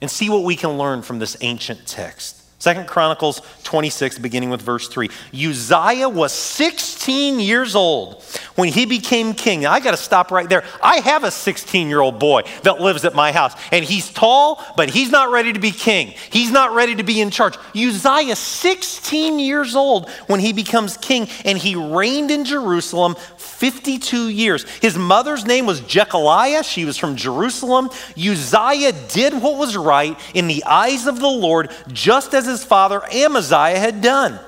and 0.00 0.10
see 0.10 0.30
what 0.30 0.44
we 0.44 0.56
can 0.56 0.78
learn 0.78 1.02
from 1.02 1.18
this 1.18 1.36
ancient 1.40 1.86
text. 1.86 2.35
Second 2.58 2.86
Chronicles 2.86 3.42
26, 3.64 4.18
beginning 4.18 4.48
with 4.48 4.62
verse 4.62 4.88
3. 4.88 5.10
Uzziah 5.34 6.08
was 6.08 6.32
16 6.32 7.38
years 7.38 7.74
old 7.74 8.22
when 8.54 8.68
he 8.70 8.86
became 8.86 9.34
king. 9.34 9.60
Now, 9.60 9.72
I 9.72 9.80
got 9.80 9.90
to 9.90 9.98
stop 9.98 10.30
right 10.30 10.48
there. 10.48 10.64
I 10.82 10.96
have 11.00 11.24
a 11.24 11.30
16 11.30 11.88
year 11.88 12.00
old 12.00 12.18
boy 12.18 12.44
that 12.62 12.80
lives 12.80 13.04
at 13.04 13.14
my 13.14 13.30
house, 13.30 13.52
and 13.72 13.84
he's 13.84 14.10
tall, 14.10 14.64
but 14.74 14.88
he's 14.88 15.10
not 15.10 15.30
ready 15.30 15.52
to 15.52 15.60
be 15.60 15.70
king. 15.70 16.14
He's 16.30 16.50
not 16.50 16.74
ready 16.74 16.94
to 16.94 17.02
be 17.02 17.20
in 17.20 17.30
charge. 17.30 17.58
Uzziah, 17.74 18.36
16 18.36 19.38
years 19.38 19.76
old 19.76 20.08
when 20.26 20.40
he 20.40 20.54
becomes 20.54 20.96
king, 20.96 21.28
and 21.44 21.58
he 21.58 21.74
reigned 21.74 22.30
in 22.30 22.46
Jerusalem 22.46 23.16
52 23.36 24.28
years. 24.28 24.64
His 24.80 24.96
mother's 24.96 25.44
name 25.44 25.66
was 25.66 25.80
Jekoliah. 25.80 26.62
She 26.62 26.84
was 26.84 26.96
from 26.96 27.16
Jerusalem. 27.16 27.90
Uzziah 28.16 28.92
did 29.08 29.34
what 29.34 29.58
was 29.58 29.76
right 29.76 30.18
in 30.34 30.46
the 30.46 30.64
eyes 30.64 31.06
of 31.06 31.20
the 31.20 31.28
Lord, 31.28 31.70
just 31.88 32.34
as 32.34 32.45
his 32.46 32.64
father 32.64 33.02
Amaziah 33.12 33.78
had 33.78 34.00
done. 34.00 34.38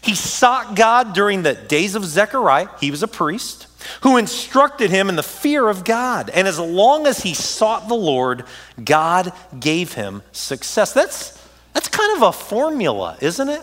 He 0.00 0.14
sought 0.14 0.76
God 0.76 1.12
during 1.12 1.42
the 1.42 1.54
days 1.54 1.94
of 1.94 2.04
Zechariah, 2.04 2.68
he 2.80 2.90
was 2.90 3.02
a 3.02 3.08
priest, 3.08 3.66
who 4.02 4.16
instructed 4.16 4.90
him 4.90 5.08
in 5.08 5.16
the 5.16 5.22
fear 5.22 5.68
of 5.68 5.84
God. 5.84 6.30
And 6.30 6.46
as 6.46 6.58
long 6.58 7.06
as 7.06 7.20
he 7.20 7.34
sought 7.34 7.88
the 7.88 7.94
Lord, 7.94 8.44
God 8.82 9.32
gave 9.58 9.94
him 9.94 10.22
success. 10.32 10.92
That's, 10.92 11.44
that's 11.72 11.88
kind 11.88 12.16
of 12.16 12.22
a 12.22 12.32
formula, 12.32 13.16
isn't 13.20 13.48
it? 13.48 13.62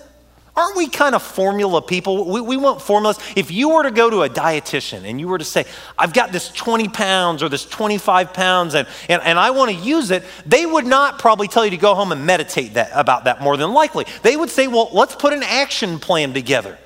Aren't 0.57 0.77
we 0.77 0.87
kind 0.87 1.15
of 1.15 1.21
formula 1.21 1.81
people? 1.81 2.31
We, 2.31 2.39
we, 2.39 2.55
want 2.55 2.81
formulas. 2.81 3.19
If 3.35 3.51
you 3.51 3.69
were 3.69 3.83
to 3.83 3.91
go 3.91 4.09
to 4.09 4.21
a 4.21 4.29
dietitian 4.29 5.03
and 5.03 5.19
you 5.19 5.27
were 5.27 5.37
to 5.37 5.43
say, 5.43 5.65
I've 5.97 6.13
got 6.13 6.31
this 6.31 6.49
20 6.49 6.87
pounds 6.89 7.43
or 7.43 7.49
this 7.49 7.65
25 7.65 8.33
pounds 8.33 8.73
and, 8.73 8.87
and, 9.09 9.21
and 9.21 9.37
I 9.37 9.51
want 9.51 9.71
to 9.71 9.77
use 9.77 10.11
it, 10.11 10.23
they 10.45 10.65
would 10.65 10.85
not 10.85 11.19
probably 11.19 11.49
tell 11.49 11.65
you 11.65 11.71
to 11.71 11.77
go 11.77 11.93
home 11.93 12.13
and 12.13 12.25
meditate 12.25 12.75
that, 12.75 12.91
about 12.93 13.25
that 13.25 13.41
more 13.41 13.57
than 13.57 13.73
likely. 13.73 14.05
They 14.21 14.37
would 14.37 14.49
say, 14.49 14.67
well, 14.67 14.89
let's 14.93 15.13
put 15.13 15.33
an 15.33 15.43
action 15.43 15.99
plan 15.99 16.33
together. 16.33 16.77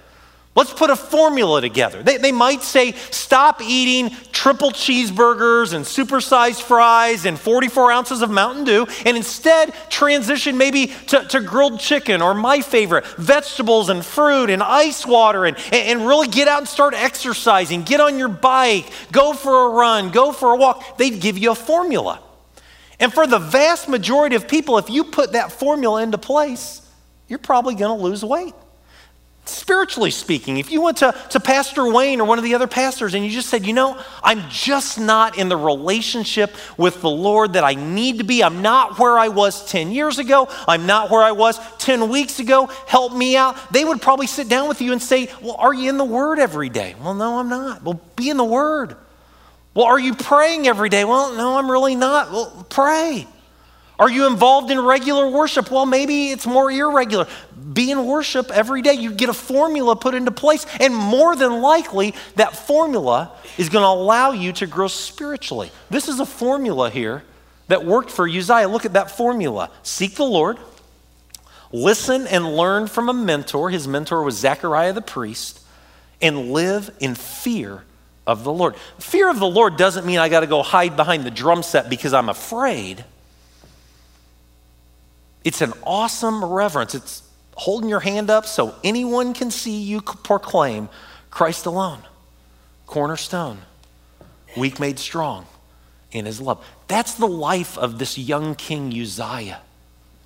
Let's 0.55 0.73
put 0.73 0.89
a 0.89 0.95
formula 0.95 1.61
together. 1.61 2.01
They, 2.01 2.17
they 2.17 2.31
might 2.31 2.63
say, 2.63 2.93
stop 3.11 3.61
eating 3.61 4.09
triple 4.31 4.71
cheeseburgers 4.71 5.73
and 5.73 5.85
supersized 5.85 6.61
fries 6.61 7.25
and 7.25 7.39
44 7.39 7.91
ounces 7.91 8.21
of 8.21 8.31
Mountain 8.31 8.63
Dew, 8.65 8.87
and 9.05 9.15
instead 9.15 9.73
transition 9.89 10.57
maybe 10.57 10.87
to, 11.07 11.23
to 11.25 11.39
grilled 11.39 11.79
chicken 11.79 12.21
or 12.21 12.33
my 12.33 12.61
favorite, 12.61 13.05
vegetables 13.05 13.89
and 13.89 14.03
fruit 14.03 14.49
and 14.49 14.63
ice 14.63 15.05
water, 15.05 15.45
and, 15.45 15.55
and 15.71 16.07
really 16.07 16.27
get 16.27 16.47
out 16.47 16.59
and 16.59 16.67
start 16.67 16.93
exercising. 16.95 17.83
Get 17.83 18.01
on 18.01 18.17
your 18.17 18.27
bike, 18.27 18.91
go 19.11 19.33
for 19.33 19.67
a 19.67 19.69
run, 19.69 20.09
go 20.09 20.31
for 20.31 20.51
a 20.53 20.57
walk. 20.57 20.97
They'd 20.97 21.21
give 21.21 21.37
you 21.37 21.51
a 21.51 21.55
formula. 21.55 22.21
And 22.99 23.13
for 23.13 23.27
the 23.27 23.39
vast 23.39 23.87
majority 23.87 24.35
of 24.35 24.47
people, 24.47 24.77
if 24.77 24.89
you 24.89 25.05
put 25.05 25.33
that 25.33 25.51
formula 25.51 26.01
into 26.01 26.17
place, 26.17 26.81
you're 27.27 27.39
probably 27.39 27.75
going 27.75 27.97
to 27.97 28.03
lose 28.03 28.25
weight. 28.25 28.55
Spiritually 29.49 30.11
speaking, 30.11 30.57
if 30.57 30.71
you 30.71 30.81
went 30.81 30.97
to, 30.97 31.13
to 31.31 31.39
Pastor 31.39 31.91
Wayne 31.91 32.21
or 32.21 32.27
one 32.27 32.37
of 32.37 32.43
the 32.43 32.55
other 32.55 32.67
pastors 32.67 33.13
and 33.13 33.25
you 33.25 33.31
just 33.31 33.49
said, 33.49 33.65
you 33.65 33.73
know, 33.73 33.99
I'm 34.23 34.49
just 34.49 34.99
not 34.99 35.37
in 35.37 35.49
the 35.49 35.57
relationship 35.57 36.55
with 36.77 37.01
the 37.01 37.09
Lord 37.09 37.53
that 37.53 37.63
I 37.63 37.73
need 37.73 38.19
to 38.19 38.23
be. 38.23 38.43
I'm 38.43 38.61
not 38.61 38.99
where 38.99 39.17
I 39.17 39.29
was 39.29 39.65
10 39.69 39.91
years 39.91 40.19
ago. 40.19 40.47
I'm 40.67 40.85
not 40.85 41.09
where 41.09 41.23
I 41.23 41.31
was 41.31 41.59
10 41.77 42.09
weeks 42.09 42.39
ago. 42.39 42.67
Help 42.87 43.13
me 43.13 43.35
out. 43.35 43.57
They 43.73 43.83
would 43.83 44.01
probably 44.01 44.27
sit 44.27 44.47
down 44.49 44.67
with 44.67 44.81
you 44.81 44.91
and 44.91 45.01
say, 45.01 45.29
Well, 45.41 45.55
are 45.57 45.73
you 45.73 45.89
in 45.89 45.97
the 45.97 46.05
Word 46.05 46.39
every 46.39 46.69
day? 46.69 46.95
Well, 47.01 47.15
no, 47.15 47.39
I'm 47.39 47.49
not. 47.49 47.83
Well, 47.83 47.99
be 48.15 48.29
in 48.29 48.37
the 48.37 48.43
Word. 48.43 48.95
Well, 49.73 49.85
are 49.85 49.99
you 49.99 50.13
praying 50.15 50.67
every 50.67 50.89
day? 50.89 51.05
Well, 51.05 51.35
no, 51.35 51.57
I'm 51.57 51.69
really 51.69 51.95
not. 51.95 52.31
Well, 52.31 52.65
pray. 52.69 53.27
Are 53.99 54.09
you 54.09 54.27
involved 54.27 54.71
in 54.71 54.79
regular 54.79 55.27
worship? 55.27 55.69
Well, 55.69 55.85
maybe 55.85 56.29
it's 56.31 56.47
more 56.47 56.71
irregular. 56.71 57.27
Be 57.73 57.91
in 57.91 58.05
worship 58.05 58.49
every 58.49 58.81
day. 58.81 58.93
You 58.93 59.11
get 59.11 59.27
a 59.27 59.33
formula 59.33 59.93
put 59.97 60.15
into 60.15 60.31
place, 60.31 60.65
and 60.79 60.95
more 60.95 61.35
than 61.35 61.61
likely, 61.61 62.15
that 62.35 62.55
formula 62.55 63.33
is 63.57 63.67
going 63.67 63.83
to 63.83 63.89
allow 63.89 64.31
you 64.31 64.53
to 64.53 64.67
grow 64.67 64.87
spiritually. 64.87 65.69
This 65.89 66.07
is 66.07 66.21
a 66.21 66.25
formula 66.25 66.89
here 66.89 67.23
that 67.67 67.85
worked 67.85 68.09
for 68.09 68.27
Uzziah. 68.27 68.69
Look 68.69 68.85
at 68.85 68.93
that 68.93 69.11
formula 69.11 69.69
seek 69.83 70.15
the 70.15 70.23
Lord, 70.23 70.57
listen 71.73 72.25
and 72.25 72.55
learn 72.55 72.87
from 72.87 73.09
a 73.09 73.13
mentor. 73.13 73.69
His 73.69 73.85
mentor 73.85 74.23
was 74.23 74.37
Zechariah 74.37 74.93
the 74.93 75.01
priest, 75.01 75.59
and 76.21 76.51
live 76.51 76.89
in 77.01 77.15
fear 77.15 77.83
of 78.25 78.45
the 78.45 78.53
Lord. 78.53 78.77
Fear 78.97 79.29
of 79.29 79.39
the 79.39 79.49
Lord 79.49 79.75
doesn't 79.75 80.05
mean 80.05 80.19
I 80.19 80.29
got 80.29 80.39
to 80.39 80.47
go 80.47 80.63
hide 80.63 80.95
behind 80.95 81.25
the 81.25 81.31
drum 81.31 81.63
set 81.63 81.89
because 81.89 82.13
I'm 82.13 82.29
afraid. 82.29 83.03
It's 85.43 85.61
an 85.61 85.73
awesome 85.83 86.43
reverence. 86.43 86.95
It's 86.95 87.23
holding 87.55 87.89
your 87.89 87.99
hand 87.99 88.29
up 88.29 88.45
so 88.45 88.75
anyone 88.83 89.33
can 89.33 89.51
see 89.51 89.81
you 89.81 90.01
proclaim 90.01 90.89
Christ 91.29 91.65
alone, 91.65 91.99
cornerstone, 92.87 93.59
weak 94.57 94.79
made 94.79 94.99
strong 94.99 95.45
in 96.11 96.25
his 96.25 96.41
love. 96.41 96.65
That's 96.87 97.13
the 97.13 97.27
life 97.27 97.77
of 97.77 97.99
this 97.99 98.17
young 98.17 98.55
king 98.55 98.91
Uzziah, 98.91 99.61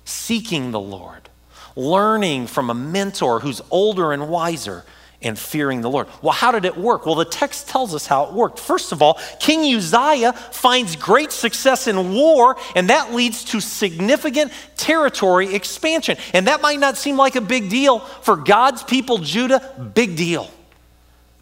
seeking 0.04 0.70
the 0.70 0.80
Lord, 0.80 1.28
learning 1.76 2.46
from 2.46 2.70
a 2.70 2.74
mentor 2.74 3.40
who's 3.40 3.60
older 3.70 4.12
and 4.12 4.28
wiser 4.28 4.84
and 5.24 5.38
fearing 5.38 5.80
the 5.80 5.90
Lord. 5.90 6.06
Well, 6.22 6.32
how 6.32 6.52
did 6.52 6.64
it 6.64 6.76
work? 6.76 7.06
Well, 7.06 7.14
the 7.14 7.24
text 7.24 7.68
tells 7.68 7.94
us 7.94 8.06
how 8.06 8.24
it 8.26 8.32
worked. 8.32 8.58
First 8.58 8.92
of 8.92 9.02
all, 9.02 9.18
King 9.40 9.74
Uzziah 9.74 10.32
finds 10.32 10.94
great 10.96 11.32
success 11.32 11.88
in 11.88 12.14
war, 12.14 12.56
and 12.76 12.90
that 12.90 13.12
leads 13.12 13.44
to 13.46 13.60
significant 13.60 14.52
territory 14.76 15.54
expansion. 15.54 16.16
And 16.32 16.46
that 16.46 16.62
might 16.62 16.78
not 16.78 16.96
seem 16.96 17.16
like 17.16 17.36
a 17.36 17.40
big 17.40 17.70
deal 17.70 18.00
for 18.00 18.36
God's 18.36 18.82
people, 18.82 19.18
Judah, 19.18 19.90
big 19.94 20.16
deal. 20.16 20.50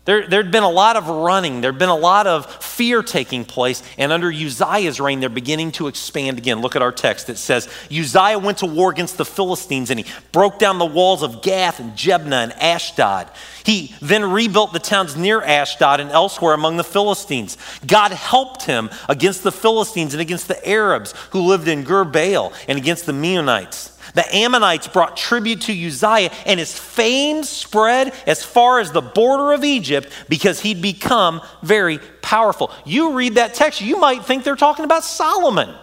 There, 0.04 0.26
there'd 0.26 0.50
been 0.50 0.64
a 0.64 0.70
lot 0.70 0.96
of 0.96 1.08
running, 1.08 1.60
there'd 1.60 1.78
been 1.78 1.88
a 1.88 1.94
lot 1.94 2.26
of 2.26 2.46
fear 2.72 3.02
taking 3.02 3.44
place, 3.44 3.82
and 3.98 4.12
under 4.12 4.28
Uzziah's 4.32 5.00
reign, 5.00 5.20
they're 5.20 5.28
beginning 5.28 5.72
to 5.72 5.88
expand 5.88 6.38
again. 6.38 6.60
Look 6.60 6.74
at 6.74 6.82
our 6.82 6.92
text. 6.92 7.28
It 7.28 7.38
says, 7.38 7.68
Uzziah 7.90 8.38
went 8.38 8.58
to 8.58 8.66
war 8.66 8.90
against 8.90 9.18
the 9.18 9.24
Philistines, 9.24 9.90
and 9.90 10.00
he 10.00 10.06
broke 10.32 10.58
down 10.58 10.78
the 10.78 10.86
walls 10.86 11.22
of 11.22 11.42
Gath 11.42 11.80
and 11.80 11.92
Jabneh 11.92 12.44
and 12.44 12.52
Ashdod. 12.54 13.28
He 13.64 13.94
then 14.00 14.30
rebuilt 14.30 14.72
the 14.72 14.78
towns 14.78 15.16
near 15.16 15.42
Ashdod 15.42 16.00
and 16.00 16.10
elsewhere 16.10 16.54
among 16.54 16.78
the 16.78 16.84
Philistines. 16.84 17.58
God 17.86 18.12
helped 18.12 18.62
him 18.62 18.90
against 19.08 19.42
the 19.42 19.52
Philistines 19.52 20.14
and 20.14 20.20
against 20.20 20.48
the 20.48 20.68
Arabs 20.68 21.14
who 21.30 21.42
lived 21.42 21.68
in 21.68 21.84
Gur 21.84 22.04
Baal 22.04 22.52
and 22.68 22.78
against 22.78 23.06
the 23.06 23.12
Meunites. 23.12 23.90
The 24.14 24.34
Ammonites 24.34 24.88
brought 24.88 25.16
tribute 25.16 25.62
to 25.62 25.86
Uzziah, 25.86 26.30
and 26.44 26.58
his 26.58 26.76
fame 26.76 27.44
spread 27.44 28.12
as 28.26 28.44
far 28.44 28.80
as 28.80 28.92
the 28.92 29.00
border 29.00 29.52
of 29.52 29.64
Egypt 29.64 30.12
because 30.28 30.60
he'd 30.60 30.82
become 30.82 31.40
very 31.62 32.00
powerful. 32.22 32.72
You 32.84 33.12
read 33.12 33.34
that 33.34 33.54
text, 33.54 33.80
you 33.80 33.98
might 33.98 34.24
think 34.24 34.44
they're 34.44 34.56
talking 34.56 34.84
about 34.84 35.04
Solomon. 35.04 35.74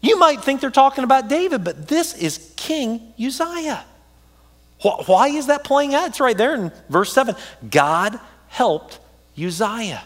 You 0.00 0.18
might 0.18 0.42
think 0.42 0.60
they're 0.60 0.70
talking 0.70 1.04
about 1.04 1.28
David, 1.28 1.62
but 1.62 1.86
this 1.86 2.14
is 2.16 2.52
King 2.56 3.12
Uzziah. 3.24 3.84
Why 4.80 5.28
is 5.28 5.46
that 5.46 5.62
playing 5.62 5.94
out? 5.94 6.08
It's 6.08 6.18
right 6.18 6.36
there 6.36 6.54
in 6.54 6.72
verse 6.88 7.12
7. 7.12 7.36
God 7.70 8.18
helped 8.48 8.98
Uzziah. 9.38 10.02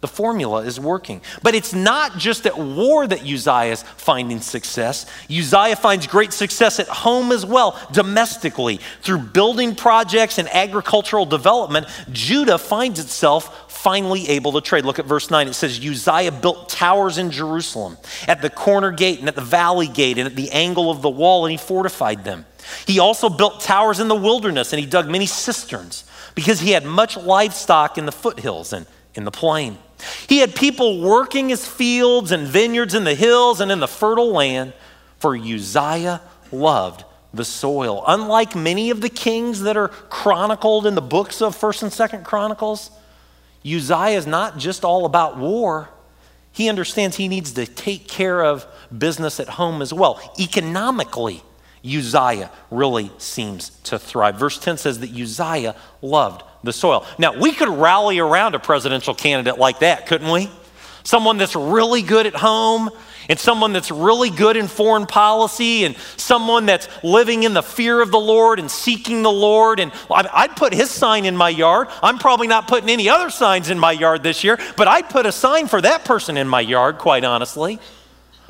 The 0.00 0.08
formula 0.08 0.62
is 0.62 0.78
working. 0.78 1.22
But 1.42 1.56
it's 1.56 1.74
not 1.74 2.18
just 2.18 2.46
at 2.46 2.56
war 2.56 3.06
that 3.06 3.22
Uzziah 3.22 3.72
is 3.72 3.82
finding 3.82 4.40
success. 4.40 5.06
Uzziah 5.28 5.74
finds 5.74 6.06
great 6.06 6.32
success 6.32 6.78
at 6.78 6.86
home 6.86 7.32
as 7.32 7.44
well, 7.44 7.76
domestically. 7.92 8.78
Through 9.02 9.18
building 9.18 9.74
projects 9.74 10.38
and 10.38 10.48
agricultural 10.50 11.26
development, 11.26 11.86
Judah 12.12 12.58
finds 12.58 13.00
itself 13.00 13.72
finally 13.72 14.28
able 14.28 14.52
to 14.52 14.60
trade. 14.60 14.84
Look 14.84 15.00
at 15.00 15.06
verse 15.06 15.30
9. 15.30 15.48
It 15.48 15.54
says, 15.54 15.84
Uzziah 15.84 16.30
built 16.30 16.68
towers 16.68 17.18
in 17.18 17.32
Jerusalem, 17.32 17.96
at 18.28 18.40
the 18.40 18.50
corner 18.50 18.92
gate 18.92 19.18
and 19.18 19.28
at 19.28 19.34
the 19.34 19.40
valley 19.40 19.88
gate 19.88 20.18
and 20.18 20.26
at 20.28 20.36
the 20.36 20.50
angle 20.52 20.92
of 20.92 21.02
the 21.02 21.10
wall, 21.10 21.44
and 21.44 21.50
he 21.50 21.58
fortified 21.58 22.24
them. 22.24 22.46
He 22.86 23.00
also 23.00 23.28
built 23.28 23.60
towers 23.60 23.98
in 23.98 24.06
the 24.06 24.14
wilderness, 24.14 24.72
and 24.72 24.78
he 24.78 24.86
dug 24.86 25.08
many 25.08 25.26
cisterns 25.26 26.04
because 26.36 26.60
he 26.60 26.70
had 26.70 26.84
much 26.84 27.16
livestock 27.16 27.98
in 27.98 28.06
the 28.06 28.12
foothills 28.12 28.72
and 28.72 28.86
in 29.18 29.24
the 29.24 29.30
plain. 29.30 29.76
He 30.28 30.38
had 30.38 30.54
people 30.54 31.02
working 31.02 31.48
his 31.48 31.66
fields 31.66 32.30
and 32.30 32.46
vineyards 32.46 32.94
in 32.94 33.04
the 33.04 33.16
hills 33.16 33.60
and 33.60 33.70
in 33.70 33.80
the 33.80 33.88
fertile 33.88 34.30
land, 34.30 34.72
for 35.18 35.36
Uzziah 35.36 36.22
loved 36.52 37.04
the 37.34 37.44
soil. 37.44 38.04
Unlike 38.06 38.54
many 38.54 38.90
of 38.90 39.00
the 39.00 39.08
kings 39.08 39.60
that 39.62 39.76
are 39.76 39.88
chronicled 39.88 40.86
in 40.86 40.94
the 40.94 41.02
books 41.02 41.42
of 41.42 41.56
1st 41.56 41.82
and 41.82 41.92
2nd 41.92 42.24
Chronicles, 42.24 42.92
Uzziah 43.66 44.16
is 44.16 44.26
not 44.26 44.56
just 44.56 44.84
all 44.84 45.04
about 45.04 45.36
war. 45.36 45.90
He 46.52 46.68
understands 46.68 47.16
he 47.16 47.28
needs 47.28 47.52
to 47.52 47.66
take 47.66 48.06
care 48.06 48.42
of 48.42 48.66
business 48.96 49.40
at 49.40 49.48
home 49.48 49.82
as 49.82 49.92
well. 49.92 50.20
Economically, 50.38 51.42
Uzziah 51.84 52.50
really 52.70 53.10
seems 53.18 53.70
to 53.84 53.98
thrive. 53.98 54.36
Verse 54.36 54.58
10 54.58 54.78
says 54.78 55.00
that 55.00 55.10
Uzziah 55.10 55.74
loved 56.00 56.42
the 56.62 56.72
soil. 56.72 57.06
Now, 57.18 57.38
we 57.38 57.52
could 57.52 57.68
rally 57.68 58.18
around 58.18 58.54
a 58.54 58.58
presidential 58.58 59.14
candidate 59.14 59.58
like 59.58 59.80
that, 59.80 60.06
couldn't 60.06 60.30
we? 60.30 60.50
Someone 61.04 61.38
that's 61.38 61.56
really 61.56 62.02
good 62.02 62.26
at 62.26 62.34
home, 62.34 62.90
and 63.30 63.38
someone 63.38 63.72
that's 63.72 63.90
really 63.90 64.30
good 64.30 64.56
in 64.56 64.66
foreign 64.68 65.06
policy, 65.06 65.84
and 65.84 65.96
someone 66.16 66.66
that's 66.66 66.88
living 67.02 67.44
in 67.44 67.54
the 67.54 67.62
fear 67.62 68.00
of 68.00 68.10
the 68.10 68.18
Lord 68.18 68.58
and 68.58 68.70
seeking 68.70 69.22
the 69.22 69.30
Lord. 69.30 69.80
And 69.80 69.92
I'd 70.10 70.56
put 70.56 70.74
his 70.74 70.90
sign 70.90 71.24
in 71.24 71.36
my 71.36 71.48
yard. 71.48 71.88
I'm 72.02 72.18
probably 72.18 72.46
not 72.46 72.68
putting 72.68 72.90
any 72.90 73.08
other 73.08 73.30
signs 73.30 73.70
in 73.70 73.78
my 73.78 73.92
yard 73.92 74.22
this 74.22 74.44
year, 74.44 74.58
but 74.76 74.88
I'd 74.88 75.08
put 75.08 75.26
a 75.26 75.32
sign 75.32 75.68
for 75.68 75.80
that 75.80 76.04
person 76.04 76.36
in 76.36 76.48
my 76.48 76.60
yard, 76.60 76.98
quite 76.98 77.24
honestly. 77.24 77.78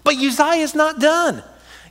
But 0.03 0.17
Uzziah 0.17 0.63
is 0.63 0.75
not 0.75 1.01
done. 1.01 1.43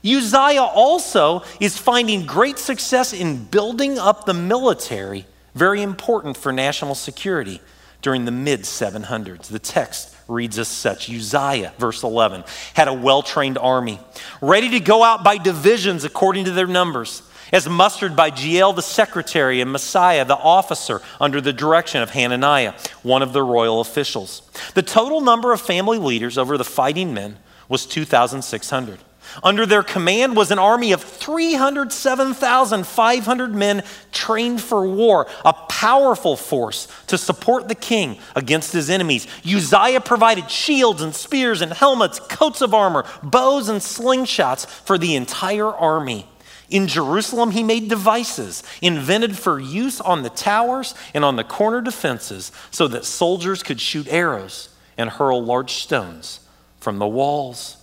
Uzziah 0.04 0.62
also 0.62 1.44
is 1.60 1.76
finding 1.78 2.26
great 2.26 2.58
success 2.58 3.12
in 3.12 3.44
building 3.44 3.98
up 3.98 4.24
the 4.24 4.34
military 4.34 5.26
very 5.58 5.82
important 5.82 6.36
for 6.36 6.52
national 6.52 6.94
security 6.94 7.60
during 8.00 8.24
the 8.24 8.30
mid 8.30 8.60
700s. 8.60 9.48
The 9.48 9.58
text 9.58 10.14
reads 10.28 10.58
as 10.58 10.68
such 10.68 11.10
Uzziah, 11.10 11.72
verse 11.78 12.02
11, 12.02 12.44
had 12.74 12.88
a 12.88 12.92
well 12.92 13.22
trained 13.22 13.58
army, 13.58 13.98
ready 14.40 14.70
to 14.70 14.80
go 14.80 15.02
out 15.02 15.24
by 15.24 15.36
divisions 15.36 16.04
according 16.04 16.44
to 16.44 16.52
their 16.52 16.66
numbers. 16.66 17.22
as 17.50 17.66
mustered 17.66 18.14
by 18.14 18.30
Jeiel 18.30 18.76
the 18.76 18.82
secretary 18.82 19.62
and 19.62 19.74
Maaseiah 19.74 20.26
the 20.26 20.36
officer 20.36 21.00
under 21.18 21.40
the 21.40 21.52
direction 21.52 22.02
of 22.02 22.10
Hananiah, 22.10 22.74
one 23.02 23.22
of 23.22 23.32
the 23.32 23.42
royal 23.42 23.80
officials. 23.80 24.42
The 24.74 24.82
total 24.82 25.22
number 25.22 25.54
of 25.54 25.60
family 25.62 25.96
leaders 25.96 26.36
over 26.36 26.58
the 26.58 26.64
fighting 26.64 27.14
men 27.14 27.38
was 27.66 27.86
2,600. 27.86 28.98
Under 29.42 29.66
their 29.66 29.82
command 29.82 30.36
was 30.36 30.50
an 30.50 30.58
army 30.58 30.92
of 30.92 31.02
307,500 31.02 33.54
men 33.54 33.82
trained 34.12 34.60
for 34.60 34.86
war, 34.86 35.26
a 35.44 35.52
powerful 35.52 36.36
force 36.36 36.88
to 37.06 37.18
support 37.18 37.68
the 37.68 37.74
king 37.74 38.18
against 38.34 38.72
his 38.72 38.90
enemies. 38.90 39.26
Uzziah 39.44 40.00
provided 40.00 40.50
shields 40.50 41.02
and 41.02 41.14
spears 41.14 41.60
and 41.60 41.72
helmets, 41.72 42.18
coats 42.20 42.60
of 42.60 42.74
armor, 42.74 43.04
bows 43.22 43.68
and 43.68 43.80
slingshots 43.80 44.66
for 44.66 44.98
the 44.98 45.14
entire 45.14 45.72
army. 45.72 46.26
In 46.70 46.86
Jerusalem, 46.86 47.52
he 47.52 47.62
made 47.62 47.88
devices 47.88 48.62
invented 48.82 49.38
for 49.38 49.58
use 49.58 50.02
on 50.02 50.22
the 50.22 50.30
towers 50.30 50.94
and 51.14 51.24
on 51.24 51.36
the 51.36 51.44
corner 51.44 51.80
defenses 51.80 52.52
so 52.70 52.86
that 52.88 53.06
soldiers 53.06 53.62
could 53.62 53.80
shoot 53.80 54.06
arrows 54.08 54.68
and 54.98 55.08
hurl 55.08 55.42
large 55.42 55.74
stones 55.74 56.40
from 56.78 56.98
the 56.98 57.08
walls. 57.08 57.77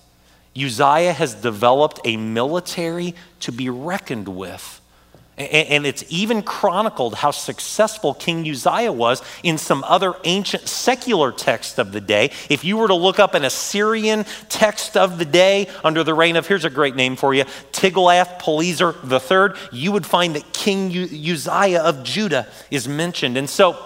Uzziah 0.58 1.14
has 1.14 1.36
developed 1.36 2.00
a 2.06 2.18
military 2.18 3.16
to 3.42 3.52
be 3.52 3.70
reckoned 3.70 4.28
with. 4.28 4.82
And 5.38 5.86
it's 5.86 6.06
even 6.08 6.44
chronicled 6.44 7.16
how 7.16 7.32
successful 7.32 8.14
King 8.14 8.50
Uzziah 8.50 8.94
was 8.94 9.22
in 9.44 9.58
some 9.58 9.84
other 9.84 10.14
ancient 10.24 10.70
secular 10.70 11.34
text 11.34 11.78
of 11.78 11.92
the 11.92 12.00
day. 12.00 12.32
If 12.50 12.64
you 12.64 12.78
were 12.78 12.88
to 12.88 12.96
look 12.96 13.20
up 13.20 13.34
an 13.34 13.44
Assyrian 13.44 14.24
text 14.48 14.96
of 14.96 15.18
the 15.18 15.26
day 15.26 15.68
under 15.84 16.06
the 16.06 16.14
reign 16.14 16.38
of, 16.38 16.48
here's 16.48 16.64
a 16.64 16.70
great 16.70 16.96
name 16.96 17.18
for 17.18 17.34
you, 17.34 17.44
Tiglath-Pileser 17.74 18.96
III, 19.12 19.60
you 19.78 19.92
would 19.92 20.06
find 20.06 20.36
that 20.38 20.54
King 20.54 20.90
Uzziah 20.96 21.82
of 21.82 22.04
Judah 22.04 22.48
is 22.72 22.88
mentioned. 22.88 23.36
And 23.36 23.50
so, 23.50 23.78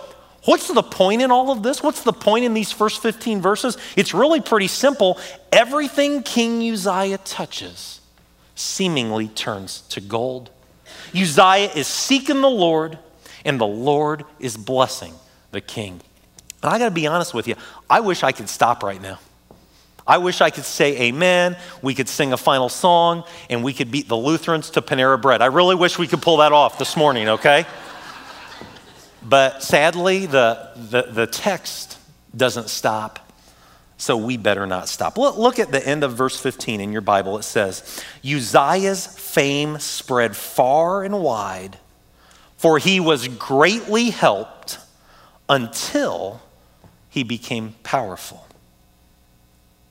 what's 0.46 0.67
the 0.67 0.84
point 0.84 1.22
in 1.22 1.31
all 1.31 1.51
of 1.51 1.63
this? 1.63 1.81
What's 1.84 2.03
the 2.03 2.13
point 2.13 2.46
in 2.46 2.53
these 2.53 2.72
first 2.72 3.01
15 3.01 3.41
verses? 3.41 3.77
It's 3.96 4.13
really 4.13 4.41
pretty 4.41 4.67
simple. 4.67 5.19
Everything 5.51 6.24
King 6.24 6.62
Uzziah 6.72 7.19
touches 7.19 8.01
seemingly 8.55 9.27
turns 9.27 9.81
to 9.89 10.01
gold. 10.01 10.50
Uzziah 11.15 11.72
is 11.75 11.88
seeking 11.88 12.41
the 12.41 12.50
Lord, 12.50 13.00
and 13.46 13.60
the 13.60 13.67
Lord 13.67 14.25
is 14.39 14.58
blessing 14.58 15.13
the 15.51 15.62
king. 15.62 16.01
And 16.62 16.74
I 16.74 16.77
got 16.77 16.86
to 16.86 16.91
be 16.91 17.08
honest 17.08 17.34
with 17.34 17.48
you, 17.48 17.55
I 17.89 18.01
wish 18.01 18.24
I 18.24 18.31
could 18.31 18.50
stop 18.50 18.84
right 18.84 19.01
now. 19.01 19.19
I 20.05 20.17
wish 20.17 20.41
I 20.41 20.50
could 20.50 20.65
say 20.65 21.01
amen. 21.01 21.55
We 21.84 21.93
could 21.93 22.10
sing 22.10 22.34
a 22.34 22.38
final 22.38 22.67
song 22.67 23.24
and 23.48 23.63
we 23.63 23.74
could 23.74 23.91
beat 23.91 24.08
the 24.08 24.17
Lutherans 24.17 24.72
to 24.72 24.81
Panera 24.81 25.22
Bread. 25.22 25.43
I 25.43 25.46
really 25.46 25.75
wish 25.75 26.00
we 26.00 26.08
could 26.08 26.22
pull 26.22 26.38
that 26.38 26.51
off 26.51 26.79
this 26.79 26.98
morning, 26.98 27.29
okay? 27.29 27.65
But 29.22 29.64
sadly, 29.64 30.26
the, 30.26 30.72
the, 30.76 31.04
the 31.04 31.28
text 31.28 31.98
doesn't 32.36 32.70
stop 32.70 33.30
so 34.00 34.16
we 34.16 34.38
better 34.38 34.66
not 34.66 34.88
stop. 34.88 35.18
Look 35.18 35.60
at 35.60 35.72
the 35.72 35.86
end 35.86 36.06
of 36.06 36.14
verse 36.14 36.40
15 36.40 36.80
in 36.80 36.94
your 36.94 37.02
Bible. 37.02 37.38
It 37.38 37.44
says, 37.44 38.02
Uzziah's 38.24 39.06
fame 39.06 39.78
spread 39.80 40.38
far 40.38 41.04
and 41.04 41.22
wide, 41.22 41.78
for 42.58 42.78
he 42.80 43.02
was 43.02 43.28
greatly 43.28 44.10
helped 44.10 44.80
until 45.50 46.42
he 47.10 47.24
became 47.24 47.76
powerful. 47.84 48.48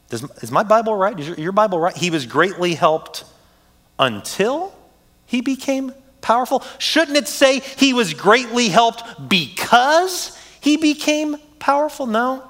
Does, 0.09 0.23
is 0.43 0.51
my 0.51 0.63
Bible 0.63 0.95
right? 0.95 1.19
Is 1.21 1.29
your, 1.29 1.37
your 1.37 1.53
Bible 1.53 1.79
right? 1.79 1.97
He 1.97 2.09
was 2.09 2.25
greatly 2.25 2.75
helped 2.75 3.25
until 3.99 4.75
he 5.27 5.43
became 5.43 5.93
powerful. 6.21 6.63
Shouldn't 6.79 7.17
it 7.17 7.29
say 7.29 7.61
he 7.61 7.93
was 7.93 8.15
greatly 8.15 8.69
helped 8.69 9.29
because 9.29 10.39
he 10.61 10.77
became 10.77 11.37
powerful? 11.59 12.07
No. 12.07 12.43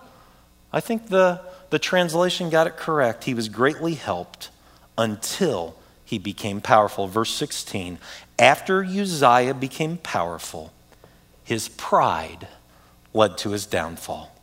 I 0.73 0.81
think 0.81 1.09
the 1.09 1.41
the 1.71 1.79
translation 1.79 2.51
got 2.51 2.67
it 2.67 2.77
correct. 2.77 3.25
He 3.25 3.35
was 3.35 3.49
greatly 3.49 3.95
helped 3.95 4.51
until 4.97 5.77
he 6.05 6.19
became 6.19 6.61
powerful. 6.61 7.07
Verse 7.07 7.33
16 7.35 7.99
After 8.39 8.83
Uzziah 8.83 9.55
became 9.55 9.99
powerful, 9.99 10.73
his 11.45 11.69
pride 11.69 12.49
led 13.13 13.37
to 13.39 13.51
his 13.51 13.67
downfall. 13.67 14.35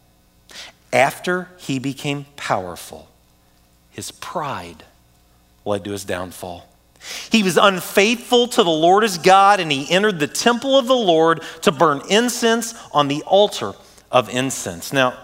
After 0.94 1.49
he 1.58 1.80
became 1.80 2.26
powerful, 2.36 3.10
his 3.89 4.12
pride 4.12 4.84
led 5.65 5.84
to 5.86 5.91
his 5.91 6.06
downfall. 6.06 6.69
He 7.32 7.44
was 7.44 7.58
unfaithful 7.58 8.48
to 8.50 8.63
the 8.63 8.70
Lord 8.70 9.04
his 9.04 9.18
God, 9.18 9.60
and 9.60 9.72
he 9.72 9.89
entered 9.91 10.20
the 10.20 10.28
temple 10.28 10.78
of 10.78 10.88
the 10.88 10.96
Lord 10.96 11.41
to 11.62 11.72
burn 11.72 12.02
incense 12.10 12.74
on 12.91 13.08
the 13.08 13.22
altar 13.24 13.74
of 14.12 14.30
incense. 14.30 14.94
Now, 14.94 15.18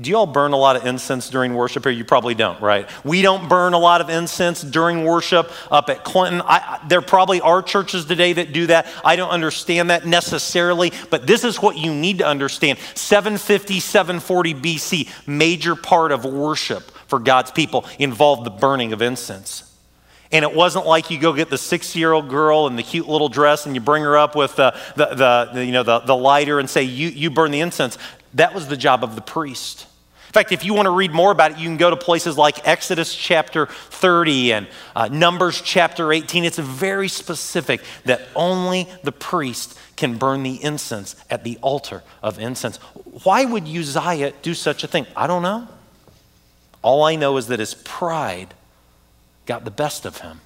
do 0.00 0.08
you 0.08 0.16
all 0.16 0.26
burn 0.26 0.52
a 0.52 0.56
lot 0.56 0.76
of 0.76 0.86
incense 0.86 1.28
during 1.28 1.52
worship 1.52 1.84
here? 1.84 1.92
You 1.92 2.06
probably 2.06 2.34
don't, 2.34 2.58
right? 2.62 2.88
We 3.04 3.20
don't 3.20 3.46
burn 3.46 3.74
a 3.74 3.78
lot 3.78 4.00
of 4.00 4.08
incense 4.08 4.62
during 4.62 5.04
worship 5.04 5.52
up 5.70 5.90
at 5.90 6.02
Clinton. 6.02 6.40
I, 6.42 6.82
there 6.88 7.02
probably 7.02 7.42
are 7.42 7.60
churches 7.60 8.06
today 8.06 8.32
that 8.32 8.54
do 8.54 8.68
that. 8.68 8.86
I 9.04 9.16
don't 9.16 9.28
understand 9.28 9.90
that 9.90 10.06
necessarily, 10.06 10.92
but 11.10 11.26
this 11.26 11.44
is 11.44 11.60
what 11.60 11.76
you 11.76 11.92
need 11.92 12.18
to 12.18 12.26
understand. 12.26 12.78
750, 12.94 13.80
740 13.80 14.54
BC, 14.54 15.28
major 15.28 15.76
part 15.76 16.10
of 16.10 16.24
worship 16.24 16.90
for 17.06 17.18
God's 17.18 17.50
people 17.50 17.84
involved 17.98 18.44
the 18.44 18.50
burning 18.50 18.94
of 18.94 19.02
incense. 19.02 19.71
And 20.32 20.44
it 20.44 20.54
wasn't 20.54 20.86
like 20.86 21.10
you 21.10 21.18
go 21.18 21.34
get 21.34 21.50
the 21.50 21.58
six 21.58 21.94
year 21.94 22.12
old 22.12 22.28
girl 22.28 22.66
in 22.66 22.76
the 22.76 22.82
cute 22.82 23.06
little 23.06 23.28
dress 23.28 23.66
and 23.66 23.74
you 23.74 23.82
bring 23.82 24.02
her 24.02 24.16
up 24.16 24.34
with 24.34 24.56
the, 24.56 24.74
the, 24.96 25.50
the, 25.52 25.64
you 25.64 25.72
know, 25.72 25.82
the, 25.82 26.00
the 26.00 26.16
lighter 26.16 26.58
and 26.58 26.68
say, 26.68 26.82
you, 26.82 27.08
you 27.08 27.30
burn 27.30 27.50
the 27.50 27.60
incense. 27.60 27.98
That 28.34 28.54
was 28.54 28.66
the 28.66 28.76
job 28.76 29.04
of 29.04 29.14
the 29.14 29.20
priest. 29.20 29.86
In 30.28 30.32
fact, 30.32 30.50
if 30.50 30.64
you 30.64 30.72
want 30.72 30.86
to 30.86 30.90
read 30.90 31.12
more 31.12 31.30
about 31.30 31.50
it, 31.50 31.58
you 31.58 31.68
can 31.68 31.76
go 31.76 31.90
to 31.90 31.96
places 31.96 32.38
like 32.38 32.66
Exodus 32.66 33.14
chapter 33.14 33.66
30 33.66 34.54
and 34.54 34.66
uh, 34.96 35.08
Numbers 35.08 35.60
chapter 35.60 36.10
18. 36.10 36.46
It's 36.46 36.56
very 36.56 37.08
specific 37.08 37.82
that 38.06 38.22
only 38.34 38.88
the 39.02 39.12
priest 39.12 39.78
can 39.96 40.16
burn 40.16 40.42
the 40.42 40.54
incense 40.64 41.22
at 41.28 41.44
the 41.44 41.58
altar 41.60 42.02
of 42.22 42.38
incense. 42.38 42.78
Why 43.24 43.44
would 43.44 43.64
Uzziah 43.64 44.32
do 44.40 44.54
such 44.54 44.82
a 44.84 44.86
thing? 44.86 45.06
I 45.14 45.26
don't 45.26 45.42
know. 45.42 45.68
All 46.80 47.02
I 47.02 47.16
know 47.16 47.36
is 47.36 47.48
that 47.48 47.60
his 47.60 47.74
pride 47.74 48.54
got 49.46 49.64
the 49.64 49.70
best 49.70 50.04
of 50.06 50.18
him, 50.18 50.40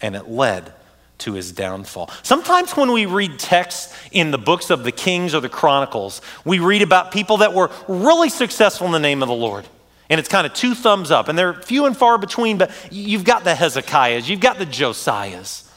and 0.00 0.14
it 0.14 0.28
led 0.28 0.72
to 1.18 1.34
his 1.34 1.52
downfall. 1.52 2.10
Sometimes 2.22 2.76
when 2.76 2.92
we 2.92 3.06
read 3.06 3.38
texts 3.38 3.96
in 4.10 4.30
the 4.30 4.38
books 4.38 4.70
of 4.70 4.84
the 4.84 4.92
Kings 4.92 5.34
or 5.34 5.40
the 5.40 5.48
Chronicles, 5.48 6.20
we 6.44 6.58
read 6.58 6.82
about 6.82 7.12
people 7.12 7.38
that 7.38 7.54
were 7.54 7.70
really 7.88 8.28
successful 8.28 8.86
in 8.86 8.92
the 8.92 8.98
name 8.98 9.22
of 9.22 9.28
the 9.28 9.34
Lord. 9.34 9.66
And 10.10 10.18
it's 10.18 10.28
kind 10.28 10.46
of 10.46 10.52
two 10.52 10.74
thumbs 10.74 11.10
up. 11.10 11.28
And 11.28 11.38
they're 11.38 11.54
few 11.54 11.86
and 11.86 11.96
far 11.96 12.18
between, 12.18 12.58
but 12.58 12.70
you've 12.90 13.24
got 13.24 13.44
the 13.44 13.54
Hezekiahs, 13.54 14.28
you've 14.28 14.40
got 14.40 14.58
the 14.58 14.66
Josiahs. 14.66 15.68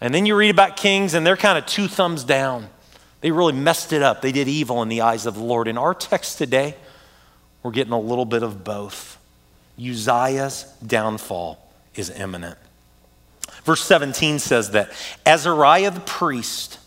And 0.00 0.14
then 0.14 0.26
you 0.26 0.36
read 0.36 0.50
about 0.50 0.76
kings, 0.76 1.14
and 1.14 1.26
they're 1.26 1.36
kind 1.36 1.58
of 1.58 1.66
two 1.66 1.88
thumbs 1.88 2.22
down. 2.24 2.68
They 3.20 3.30
really 3.30 3.54
messed 3.54 3.92
it 3.92 4.02
up. 4.02 4.22
They 4.22 4.32
did 4.32 4.46
evil 4.46 4.82
in 4.82 4.88
the 4.88 5.00
eyes 5.00 5.26
of 5.26 5.34
the 5.34 5.42
Lord. 5.42 5.68
In 5.68 5.78
our 5.78 5.94
text 5.94 6.38
today, 6.38 6.76
we're 7.62 7.72
getting 7.72 7.92
a 7.92 8.00
little 8.00 8.26
bit 8.26 8.42
of 8.42 8.62
both. 8.62 9.15
Uzziah's 9.78 10.64
downfall 10.86 11.58
is 11.94 12.10
imminent. 12.10 12.58
Verse 13.64 13.82
17 13.84 14.38
says 14.38 14.70
that 14.70 14.90
Azariah 15.24 15.90
the 15.90 16.00
priest, 16.00 16.78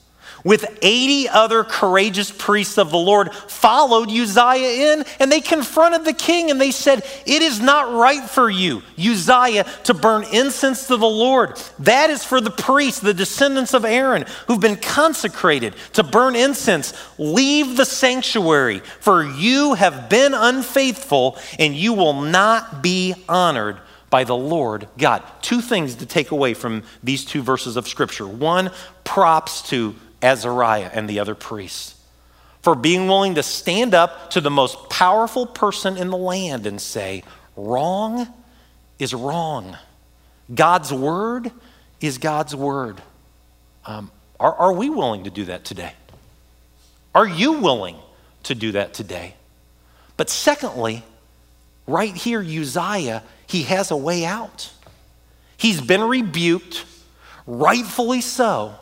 with 0.44 0.78
80 0.82 1.30
other 1.30 1.64
courageous 1.64 2.32
priests 2.32 2.78
of 2.78 2.92
the 2.92 2.98
Lord, 2.98 3.34
followed 3.34 4.10
Uzziah 4.10 4.94
in, 4.94 5.06
and 5.20 5.32
they 5.32 5.42
confronted 5.42 6.06
the 6.06 6.14
king 6.14 6.50
and 6.52 6.60
they 6.60 6.72
said, 6.72 7.04
It 7.26 7.42
is 7.42 7.60
not 7.60 7.94
right 7.94 8.30
for 8.30 8.50
you, 8.50 8.82
Uzziah, 8.98 9.66
to 9.86 9.94
burn 9.94 10.24
incense 10.32 10.88
to 10.88 10.98
the 10.98 11.08
Lord. 11.08 11.62
That 11.80 12.10
is 12.10 12.24
for 12.24 12.42
the 12.42 12.52
priests, 12.52 13.00
the 13.00 13.14
descendants 13.14 13.74
of 13.74 13.86
Aaron, 13.86 14.26
who've 14.48 14.60
been 14.60 14.78
consecrated 14.78 15.76
to 15.94 16.04
burn 16.04 16.36
incense. 16.36 16.94
Leave 17.18 17.78
the 17.78 17.86
sanctuary, 17.86 18.80
for 19.00 19.24
you 19.24 19.74
have 19.74 20.10
been 20.10 20.34
unfaithful, 20.34 21.38
and 21.58 21.76
you 21.76 21.94
will 21.94 22.22
not 22.22 22.82
be 22.82 23.14
honored 23.28 23.78
by 24.10 24.24
the 24.24 24.36
Lord 24.36 24.88
God. 24.98 25.24
Two 25.42 25.62
things 25.62 25.96
to 25.96 26.06
take 26.06 26.32
away 26.32 26.54
from 26.54 26.84
these 27.04 27.26
two 27.26 27.44
verses 27.44 27.78
of 27.78 27.88
Scripture. 27.88 28.28
One, 28.28 28.72
props 29.04 29.62
to 29.70 29.96
Azariah 30.22 30.90
and 30.94 31.10
the 31.10 31.20
other 31.20 31.36
priests 31.36 31.96
for 32.62 32.76
being 32.76 33.08
willing 33.08 33.36
to 33.36 33.44
stand 33.44 33.94
up 33.94 34.32
to 34.32 34.42
the 34.42 34.50
most 34.50 34.90
powerful 34.90 35.46
person 35.46 35.98
in 35.98 36.10
the 36.10 36.18
land 36.18 36.66
and 36.68 36.82
say, 36.82 37.24
wrong 37.56 38.28
is 38.98 39.14
wrong. 39.14 39.78
God's 40.54 40.92
word 40.92 41.52
is 42.02 42.18
God's 42.18 42.56
word. 42.56 43.02
Um, 43.86 44.12
are, 44.40 44.54
are 44.54 44.74
we 44.74 44.90
willing 44.90 45.24
to 45.24 45.30
do 45.30 45.46
that 45.46 45.64
today? 45.64 45.94
Are 47.16 47.28
you 47.28 47.54
willing 47.54 47.96
to 48.44 48.56
do 48.56 48.74
that 48.74 48.94
today? 48.94 49.36
But 50.18 50.30
secondly, 50.30 51.04
right 51.88 52.16
here, 52.16 52.42
Uzziah 52.42 53.24
he 53.48 53.64
has 53.64 53.90
a 53.90 53.98
way 53.98 54.26
out. 54.26 54.70
He's 55.58 55.82
been 55.82 56.04
rebuked, 56.04 56.86
rightfully 57.48 58.22
so. 58.22 58.76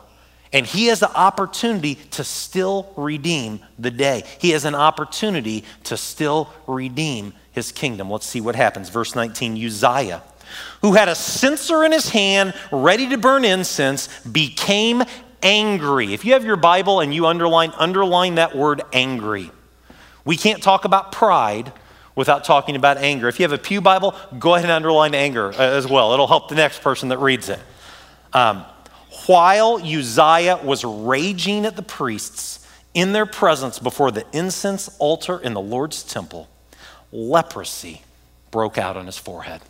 And 0.52 0.64
he 0.64 0.86
has 0.86 1.00
the 1.00 1.14
opportunity 1.14 1.96
to 2.12 2.24
still 2.24 2.92
redeem 2.96 3.60
the 3.78 3.90
day. 3.90 4.24
He 4.38 4.50
has 4.50 4.64
an 4.64 4.74
opportunity 4.74 5.64
to 5.84 5.96
still 5.96 6.50
redeem 6.66 7.34
his 7.52 7.72
kingdom. 7.72 8.10
Let's 8.10 8.26
see 8.26 8.40
what 8.40 8.56
happens. 8.56 8.88
Verse 8.88 9.14
19 9.14 9.62
Uzziah, 9.62 10.22
who 10.80 10.94
had 10.94 11.08
a 11.08 11.14
censer 11.14 11.84
in 11.84 11.92
his 11.92 12.08
hand 12.10 12.54
ready 12.72 13.08
to 13.10 13.18
burn 13.18 13.44
incense, 13.44 14.08
became 14.24 15.02
angry. 15.42 16.14
If 16.14 16.24
you 16.24 16.32
have 16.32 16.44
your 16.44 16.56
Bible 16.56 17.00
and 17.00 17.14
you 17.14 17.26
underline, 17.26 17.72
underline 17.76 18.36
that 18.36 18.56
word 18.56 18.82
angry. 18.92 19.50
We 20.24 20.36
can't 20.36 20.62
talk 20.62 20.84
about 20.84 21.12
pride 21.12 21.72
without 22.14 22.44
talking 22.44 22.74
about 22.74 22.98
anger. 22.98 23.28
If 23.28 23.38
you 23.38 23.44
have 23.44 23.52
a 23.52 23.58
Pew 23.58 23.80
Bible, 23.80 24.14
go 24.38 24.54
ahead 24.54 24.64
and 24.64 24.72
underline 24.72 25.14
anger 25.14 25.52
uh, 25.52 25.56
as 25.58 25.86
well. 25.86 26.12
It'll 26.12 26.26
help 26.26 26.48
the 26.48 26.56
next 26.56 26.82
person 26.82 27.10
that 27.10 27.18
reads 27.18 27.48
it. 27.48 27.60
Um, 28.32 28.64
while 29.28 29.76
Uzziah 29.76 30.58
was 30.64 30.84
raging 30.84 31.66
at 31.66 31.76
the 31.76 31.82
priests 31.82 32.66
in 32.94 33.12
their 33.12 33.26
presence 33.26 33.78
before 33.78 34.10
the 34.10 34.24
incense 34.32 34.88
altar 34.98 35.38
in 35.38 35.52
the 35.52 35.60
Lord's 35.60 36.02
temple, 36.02 36.48
leprosy 37.12 38.00
broke 38.50 38.78
out 38.78 38.96
on 38.96 39.04
his 39.04 39.18
forehead. 39.18 39.60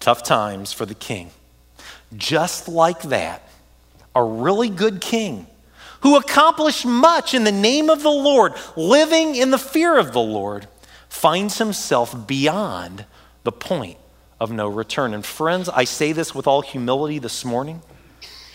Tough 0.00 0.22
times 0.22 0.72
for 0.72 0.86
the 0.86 0.94
king. 0.94 1.30
Just 2.16 2.68
like 2.68 3.02
that, 3.02 3.42
a 4.16 4.24
really 4.24 4.70
good 4.70 5.02
king 5.02 5.46
who 6.00 6.16
accomplished 6.16 6.86
much 6.86 7.34
in 7.34 7.44
the 7.44 7.52
name 7.52 7.90
of 7.90 8.02
the 8.02 8.08
Lord, 8.08 8.54
living 8.76 9.34
in 9.34 9.50
the 9.50 9.58
fear 9.58 9.98
of 9.98 10.14
the 10.14 10.20
Lord, 10.20 10.66
finds 11.10 11.58
himself 11.58 12.26
beyond 12.26 13.04
the 13.44 13.52
point 13.52 13.98
of 14.40 14.50
no 14.50 14.68
return. 14.68 15.14
And 15.14 15.24
friends, 15.24 15.68
I 15.68 15.84
say 15.84 16.12
this 16.12 16.34
with 16.34 16.46
all 16.46 16.62
humility 16.62 17.18
this 17.18 17.44
morning. 17.44 17.82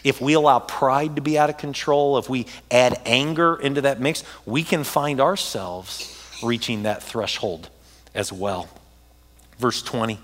If 0.04 0.20
we 0.20 0.34
allow 0.34 0.60
pride 0.60 1.16
to 1.16 1.22
be 1.22 1.38
out 1.38 1.50
of 1.50 1.58
control, 1.58 2.18
if 2.18 2.30
we 2.30 2.48
add 2.70 3.00
anger 3.06 3.56
into 3.56 3.82
that 3.82 4.00
mix, 4.00 4.24
we 4.46 4.64
can 4.64 4.84
find 4.84 5.22
ourselves 5.22 6.12
reaching 6.44 6.84
that 6.84 7.02
threshold 7.02 7.70
as 8.14 8.32
well. 8.32 8.70
Verse 9.58 9.82
20. 9.82 10.20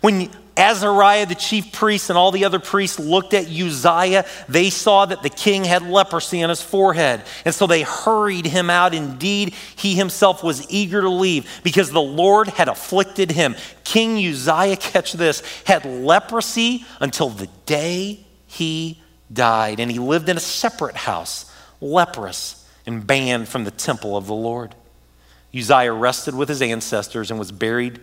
When 0.00 0.30
Azariah, 0.56 1.26
the 1.26 1.34
chief 1.34 1.72
priest, 1.72 2.10
and 2.10 2.18
all 2.18 2.30
the 2.30 2.44
other 2.44 2.58
priests 2.58 2.98
looked 2.98 3.32
at 3.32 3.46
Uzziah, 3.46 4.26
they 4.48 4.68
saw 4.68 5.06
that 5.06 5.22
the 5.22 5.30
king 5.30 5.64
had 5.64 5.82
leprosy 5.82 6.42
on 6.42 6.50
his 6.50 6.62
forehead. 6.62 7.22
And 7.44 7.54
so 7.54 7.66
they 7.66 7.82
hurried 7.82 8.46
him 8.46 8.68
out. 8.68 8.94
Indeed, 8.94 9.54
he 9.76 9.94
himself 9.94 10.44
was 10.44 10.70
eager 10.70 11.00
to 11.00 11.08
leave 11.08 11.48
because 11.62 11.90
the 11.90 12.00
Lord 12.00 12.48
had 12.48 12.68
afflicted 12.68 13.30
him. 13.30 13.56
King 13.84 14.18
Uzziah, 14.18 14.76
catch 14.80 15.14
this, 15.14 15.42
had 15.64 15.84
leprosy 15.84 16.84
until 17.00 17.30
the 17.30 17.48
day 17.64 18.24
he 18.46 19.00
died. 19.32 19.80
And 19.80 19.90
he 19.90 19.98
lived 19.98 20.28
in 20.28 20.36
a 20.36 20.40
separate 20.40 20.96
house, 20.96 21.50
leprous 21.80 22.66
and 22.86 23.06
banned 23.06 23.48
from 23.48 23.64
the 23.64 23.70
temple 23.70 24.16
of 24.16 24.26
the 24.26 24.34
Lord. 24.34 24.74
Uzziah 25.56 25.92
rested 25.92 26.34
with 26.34 26.48
his 26.48 26.62
ancestors 26.62 27.30
and 27.30 27.38
was 27.38 27.50
buried 27.50 28.00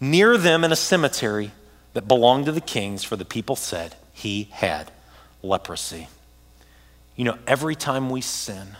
near 0.00 0.36
them 0.36 0.64
in 0.64 0.72
a 0.72 0.76
cemetery 0.76 1.52
that 1.94 2.06
belonged 2.06 2.46
to 2.46 2.52
the 2.52 2.60
kings, 2.60 3.04
for 3.04 3.16
the 3.16 3.24
people 3.24 3.56
said 3.56 3.94
he 4.12 4.48
had 4.52 4.90
leprosy. 5.42 6.08
You 7.16 7.24
know, 7.24 7.38
every 7.46 7.74
time 7.74 8.10
we 8.10 8.20
sin, 8.20 8.76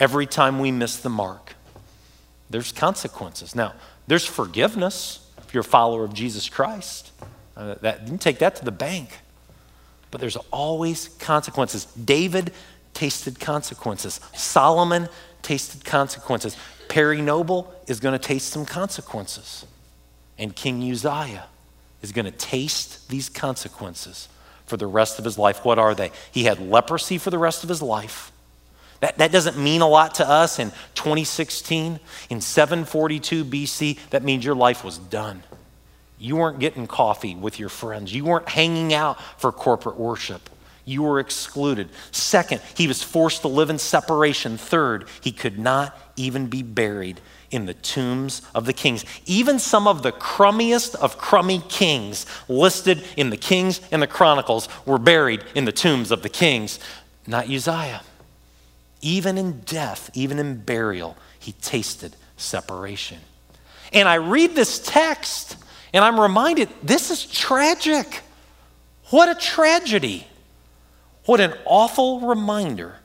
every 0.00 0.26
time 0.26 0.58
we 0.58 0.72
miss 0.72 0.96
the 0.96 1.08
mark, 1.08 1.54
there's 2.50 2.72
consequences. 2.72 3.54
Now, 3.54 3.74
there's 4.06 4.26
forgiveness 4.26 5.20
if 5.38 5.54
you're 5.54 5.62
a 5.62 5.64
follower 5.64 6.04
of 6.04 6.12
Jesus 6.12 6.48
Christ. 6.48 7.12
Uh, 7.56 7.76
that, 7.82 8.02
you 8.02 8.08
can 8.08 8.18
take 8.18 8.40
that 8.40 8.56
to 8.56 8.64
the 8.64 8.72
bank. 8.72 9.20
But 10.10 10.20
there's 10.20 10.36
always 10.50 11.08
consequences. 11.18 11.86
David 11.86 12.52
tasted 12.92 13.38
consequences. 13.40 14.20
Solomon 14.34 15.08
tasted 15.42 15.84
consequences. 15.84 16.56
Perry 16.88 17.20
Noble 17.20 17.72
is 17.86 18.00
going 18.00 18.12
to 18.12 18.18
taste 18.18 18.48
some 18.48 18.64
consequences. 18.66 19.66
And 20.38 20.54
King 20.54 20.90
Uzziah 20.90 21.46
is 22.02 22.12
going 22.12 22.26
to 22.26 22.30
taste 22.30 23.08
these 23.08 23.28
consequences 23.28 24.28
for 24.66 24.76
the 24.76 24.86
rest 24.86 25.18
of 25.18 25.24
his 25.24 25.38
life. 25.38 25.64
What 25.64 25.78
are 25.78 25.94
they? 25.94 26.10
He 26.32 26.44
had 26.44 26.58
leprosy 26.58 27.18
for 27.18 27.30
the 27.30 27.38
rest 27.38 27.62
of 27.62 27.68
his 27.68 27.82
life. 27.82 28.32
That, 29.00 29.18
that 29.18 29.32
doesn't 29.32 29.58
mean 29.58 29.80
a 29.80 29.88
lot 29.88 30.16
to 30.16 30.28
us 30.28 30.58
in 30.58 30.70
2016. 30.94 32.00
In 32.30 32.40
742 32.40 33.44
BC, 33.44 33.98
that 34.10 34.22
means 34.22 34.44
your 34.44 34.54
life 34.54 34.84
was 34.84 34.98
done. 34.98 35.42
You 36.18 36.36
weren't 36.36 36.58
getting 36.58 36.86
coffee 36.86 37.34
with 37.34 37.58
your 37.58 37.68
friends, 37.68 38.14
you 38.14 38.24
weren't 38.24 38.48
hanging 38.48 38.94
out 38.94 39.20
for 39.38 39.52
corporate 39.52 39.96
worship. 39.96 40.48
You 40.86 41.02
were 41.02 41.18
excluded. 41.18 41.88
Second, 42.10 42.60
he 42.76 42.86
was 42.86 43.02
forced 43.02 43.40
to 43.42 43.48
live 43.48 43.70
in 43.70 43.78
separation. 43.78 44.58
Third, 44.58 45.06
he 45.22 45.32
could 45.32 45.58
not 45.58 45.98
even 46.16 46.48
be 46.48 46.62
buried 46.62 47.22
in 47.54 47.66
the 47.66 47.74
tombs 47.74 48.42
of 48.54 48.66
the 48.66 48.72
kings. 48.72 49.04
Even 49.26 49.58
some 49.58 49.86
of 49.86 50.02
the 50.02 50.12
crummiest 50.12 50.96
of 50.96 51.16
crummy 51.16 51.62
kings 51.68 52.26
listed 52.48 53.04
in 53.16 53.30
the 53.30 53.36
Kings 53.36 53.80
and 53.92 54.02
the 54.02 54.06
Chronicles 54.06 54.68
were 54.84 54.98
buried 54.98 55.44
in 55.54 55.64
the 55.64 55.72
tombs 55.72 56.10
of 56.10 56.22
the 56.22 56.28
kings, 56.28 56.80
not 57.26 57.48
Uzziah. 57.48 58.02
Even 59.00 59.38
in 59.38 59.60
death, 59.60 60.10
even 60.14 60.38
in 60.38 60.56
burial, 60.56 61.16
he 61.38 61.52
tasted 61.52 62.16
separation. 62.36 63.18
And 63.92 64.08
I 64.08 64.16
read 64.16 64.56
this 64.56 64.80
text 64.80 65.56
and 65.92 66.04
I'm 66.04 66.18
reminded 66.18 66.68
this 66.82 67.12
is 67.12 67.24
tragic. 67.24 68.22
What 69.10 69.28
a 69.28 69.40
tragedy. 69.40 70.26
What 71.26 71.40
an 71.40 71.54
awful 71.64 72.20
reminder 72.20 72.96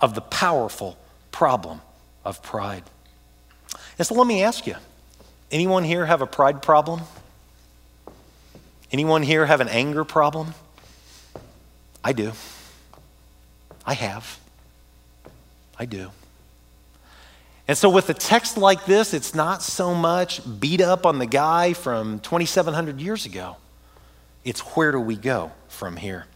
of 0.00 0.14
the 0.14 0.20
powerful 0.20 0.96
problem 1.32 1.80
of 2.24 2.42
pride. 2.42 2.84
And 3.98 4.06
so 4.06 4.14
let 4.14 4.26
me 4.26 4.42
ask 4.42 4.66
you 4.66 4.76
anyone 5.50 5.84
here 5.84 6.06
have 6.06 6.22
a 6.22 6.26
pride 6.26 6.62
problem? 6.62 7.00
Anyone 8.92 9.22
here 9.22 9.46
have 9.46 9.60
an 9.60 9.68
anger 9.68 10.04
problem? 10.04 10.54
I 12.04 12.12
do. 12.12 12.32
I 13.84 13.94
have. 13.94 14.38
I 15.78 15.86
do. 15.86 16.10
And 17.68 17.76
so, 17.76 17.90
with 17.90 18.08
a 18.10 18.14
text 18.14 18.56
like 18.56 18.84
this, 18.84 19.12
it's 19.12 19.34
not 19.34 19.60
so 19.60 19.92
much 19.92 20.40
beat 20.60 20.80
up 20.80 21.04
on 21.04 21.18
the 21.18 21.26
guy 21.26 21.72
from 21.72 22.20
2,700 22.20 23.00
years 23.00 23.26
ago. 23.26 23.56
It's 24.44 24.60
where 24.60 24.92
do 24.92 25.00
we 25.00 25.16
go 25.16 25.50
from 25.68 25.96
here? 25.96 26.26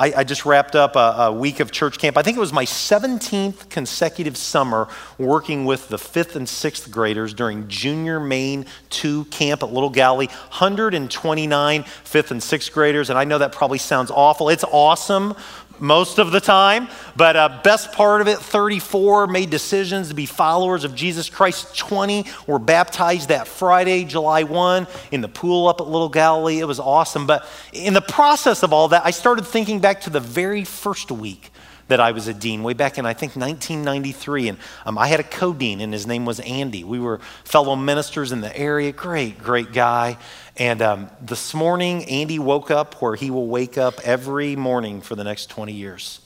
I, 0.00 0.14
I 0.16 0.24
just 0.24 0.46
wrapped 0.46 0.74
up 0.74 0.96
a, 0.96 0.98
a, 0.98 1.32
week 1.32 1.60
of 1.60 1.70
church 1.70 1.98
camp. 1.98 2.16
I 2.16 2.22
think 2.22 2.38
it 2.38 2.40
was 2.40 2.54
my 2.54 2.64
17th 2.64 3.68
consecutive 3.68 4.34
summer 4.34 4.88
working 5.18 5.66
with 5.66 5.88
the 5.88 5.98
fifth 5.98 6.36
and 6.36 6.48
sixth 6.48 6.90
graders 6.90 7.34
during 7.34 7.68
Junior 7.68 8.18
Main 8.18 8.64
2 8.88 9.26
camp 9.26 9.62
at 9.62 9.70
Little 9.70 9.90
Galilee. 9.90 10.28
129 10.28 11.82
fifth 11.82 12.30
and 12.30 12.42
sixth 12.42 12.72
graders, 12.72 13.10
and 13.10 13.18
I 13.18 13.24
know 13.24 13.36
that 13.36 13.52
probably 13.52 13.76
sounds 13.76 14.10
awful. 14.10 14.48
It's 14.48 14.64
awesome 14.64 15.34
most 15.80 16.18
of 16.18 16.30
the 16.30 16.40
time. 16.40 16.88
But 17.16 17.36
uh, 17.36 17.60
best 17.64 17.92
part 17.92 18.20
of 18.20 18.28
it 18.28 18.38
34 18.38 19.26
made 19.26 19.50
decisions 19.50 20.08
to 20.08 20.14
be 20.14 20.26
followers 20.26 20.84
of 20.84 20.94
Jesus 20.94 21.28
Christ. 21.28 21.76
20 21.76 22.26
were 22.46 22.58
baptized 22.58 23.28
that 23.28 23.48
Friday, 23.48 24.04
July 24.04 24.44
1, 24.44 24.86
in 25.10 25.20
the 25.20 25.28
pool 25.28 25.68
up 25.68 25.80
at 25.80 25.88
Little 25.88 26.08
Galilee. 26.08 26.60
It 26.60 26.66
was 26.66 26.80
awesome. 26.80 27.26
But 27.26 27.46
in 27.72 27.94
the 27.94 28.00
process 28.00 28.62
of 28.62 28.72
all 28.72 28.88
that, 28.88 29.04
I 29.04 29.10
started 29.10 29.46
thinking 29.46 29.80
back 29.80 30.02
to 30.02 30.10
the 30.10 30.20
very 30.20 30.64
first 30.64 31.10
week 31.10 31.50
that 31.90 32.00
I 32.00 32.12
was 32.12 32.26
a 32.26 32.34
dean, 32.34 32.62
way 32.62 32.72
back 32.72 32.98
in, 32.98 33.04
I 33.04 33.12
think, 33.12 33.36
1993. 33.36 34.48
And 34.48 34.58
um, 34.86 34.96
I 34.96 35.08
had 35.08 35.20
a 35.20 35.24
co 35.24 35.52
dean, 35.52 35.80
and 35.80 35.92
his 35.92 36.06
name 36.06 36.24
was 36.24 36.40
Andy. 36.40 36.82
We 36.82 36.98
were 36.98 37.18
fellow 37.44 37.76
ministers 37.76 38.32
in 38.32 38.40
the 38.40 38.56
area. 38.56 38.92
Great, 38.92 39.38
great 39.38 39.72
guy. 39.72 40.16
And 40.56 40.82
um, 40.82 41.10
this 41.20 41.54
morning, 41.54 42.04
Andy 42.04 42.38
woke 42.38 42.70
up 42.70 43.00
where 43.02 43.14
he 43.14 43.30
will 43.30 43.46
wake 43.46 43.76
up 43.78 44.00
every 44.04 44.56
morning 44.56 45.00
for 45.00 45.14
the 45.14 45.24
next 45.24 45.50
20 45.50 45.72
years 45.72 46.20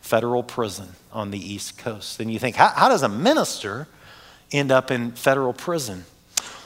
federal 0.00 0.42
prison 0.42 0.88
on 1.12 1.30
the 1.30 1.38
East 1.38 1.78
Coast. 1.78 2.18
And 2.18 2.32
you 2.32 2.38
think, 2.38 2.56
how, 2.56 2.68
how 2.68 2.88
does 2.88 3.02
a 3.02 3.08
minister 3.08 3.86
end 4.50 4.72
up 4.72 4.90
in 4.90 5.12
federal 5.12 5.52
prison? 5.52 6.04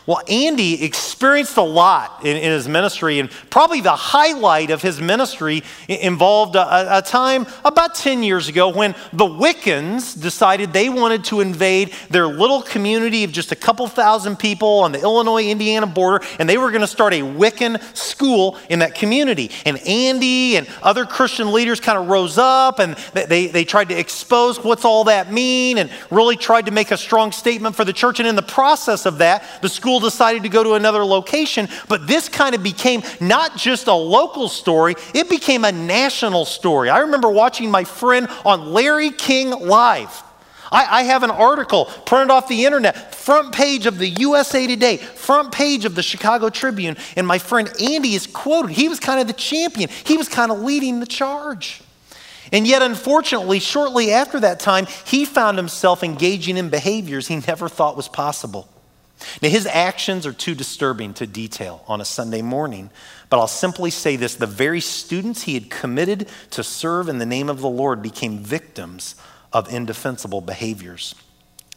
Well, 0.07 0.21
Andy 0.29 0.85
experienced 0.85 1.57
a 1.57 1.63
lot 1.63 2.25
in, 2.25 2.37
in, 2.37 2.53
his 2.53 2.69
ministry, 2.69 3.19
and 3.19 3.29
probably 3.51 3.81
the 3.81 3.97
highlight 3.97 4.71
of 4.71 4.81
his 4.81 5.01
ministry 5.01 5.65
involved 5.89 6.55
a, 6.55 6.99
a, 6.99 7.03
time 7.03 7.45
about 7.65 7.97
10 7.97 8.23
years 8.23 8.47
ago 8.49 8.69
when 8.69 8.95
the 9.13 9.25
Wiccans 9.25 10.21
decided 10.21 10.73
they 10.73 10.89
wanted 10.89 11.25
to 11.25 11.41
invade 11.41 11.93
their 12.09 12.29
little 12.29 12.63
community 12.63 13.25
of 13.25 13.33
just 13.33 13.51
a 13.51 13.57
couple 13.57 13.89
thousand 13.89 14.39
people 14.39 14.79
on 14.81 14.93
the 14.93 15.01
Illinois 15.01 15.47
Indiana 15.47 15.89
border, 15.89 16.25
and 16.39 16.49
they 16.49 16.57
were 16.57 16.71
going 16.71 16.83
to 16.83 16.87
start 16.87 17.13
a 17.13 17.23
Wiccan 17.23 17.83
school 17.97 18.57
in 18.71 18.79
that 18.79 18.95
community. 18.95 19.51
And 19.65 19.77
Andy 19.79 20.57
and 20.57 20.69
other 20.83 21.05
Christian 21.05 21.53
leaders 21.53 21.81
kind 21.81 21.99
of 21.99 22.07
rose 22.07 22.39
up 22.39 22.79
and 22.79 22.95
they, 23.13 23.49
they 23.49 23.65
tried 23.65 23.89
to 23.89 23.99
expose 23.99 24.63
what's 24.63 24.85
all 24.85 25.05
that 25.05 25.33
mean 25.33 25.79
and 25.79 25.91
really 26.11 26.37
tried 26.37 26.67
to 26.67 26.73
make 26.73 26.93
a 26.93 26.97
strong 26.97 27.33
statement 27.33 27.75
for 27.75 27.85
the 27.85 27.93
church. 27.93 28.21
And 28.21 28.29
in 28.29 28.37
the 28.37 28.43
process 28.43 29.05
of 29.07 29.19
that, 29.19 29.43
the 29.63 29.69
school 29.69 29.96
school 29.97 30.09
decided 30.11 30.43
to 30.43 30.49
go 30.49 30.63
to 30.63 30.75
another 30.75 31.05
location, 31.05 31.69
but 31.89 32.07
this 32.07 32.29
kind 32.29 32.55
of 32.55 32.63
became 32.63 33.03
not 33.21 33.57
just 33.57 33.87
a 33.87 33.95
local 33.95 34.49
story, 34.49 34.95
it 35.15 35.31
became 35.31 35.65
a 35.65 35.73
national 35.73 36.45
story. 36.45 36.91
I 36.91 36.99
remember 37.01 37.31
watching 37.31 37.71
my 37.71 37.85
friend 37.85 38.29
on 38.45 38.73
Larry 38.73 39.11
King 39.11 39.51
Live. 39.51 40.23
I, 40.71 41.01
I, 41.01 41.03
have 41.05 41.23
an 41.23 41.31
article 41.31 41.85
printed 42.07 42.31
off 42.31 42.49
the 42.49 42.65
internet, 42.65 43.15
front 43.15 43.55
page 43.55 43.87
of 43.87 43.99
the 43.99 44.09
USA 44.09 44.67
Today, 44.67 44.97
front 44.97 45.53
page 45.53 45.85
of 45.85 45.95
the 45.95 46.03
Chicago 46.03 46.51
Tribune, 46.51 46.97
and 47.17 47.25
my 47.25 47.39
friend 47.39 47.71
Andy 47.81 48.15
is 48.15 48.27
quoted. 48.27 48.73
He 48.73 48.89
was 48.89 48.99
kind 48.99 49.21
of 49.21 49.29
the 49.29 49.33
champion, 49.33 49.89
he 50.05 50.17
was 50.17 50.29
kind 50.29 50.51
of 50.51 50.61
leading 50.61 51.01
the 51.01 51.07
charge. 51.07 51.83
And 52.53 52.67
yet, 52.67 52.83
unfortunately, 52.83 53.61
shortly 53.61 54.13
after 54.13 54.41
that 54.41 54.61
time, 54.61 54.87
he 55.05 55.25
found 55.25 55.57
himself 55.57 56.03
engaging 56.03 56.57
in 56.57 56.69
behaviors 56.69 57.29
he 57.29 57.37
never 57.37 57.69
thought 57.69 57.97
was 57.97 58.09
possible. 58.09 58.69
Now, 59.43 59.49
his 59.49 59.67
actions 59.67 60.27
are 60.27 60.33
too 60.33 60.55
disturbing 60.55 61.15
to 61.15 61.27
detail 61.27 61.83
on 61.87 62.01
a 62.01 62.05
Sunday 62.05 62.43
morning, 62.43 62.91
but 63.31 63.39
I'll 63.39 63.49
simply 63.49 63.91
say 63.91 64.17
this 64.17 64.35
the 64.35 64.47
very 64.47 64.81
students 64.81 65.43
he 65.43 65.55
had 65.55 65.71
committed 65.71 66.29
to 66.51 66.63
serve 66.63 67.09
in 67.09 67.19
the 67.19 67.27
name 67.27 67.49
of 67.49 67.61
the 67.61 67.69
Lord 67.69 68.03
became 68.03 68.39
victims 68.39 69.17
of 69.53 69.73
indefensible 69.73 70.41
behaviors. 70.41 71.15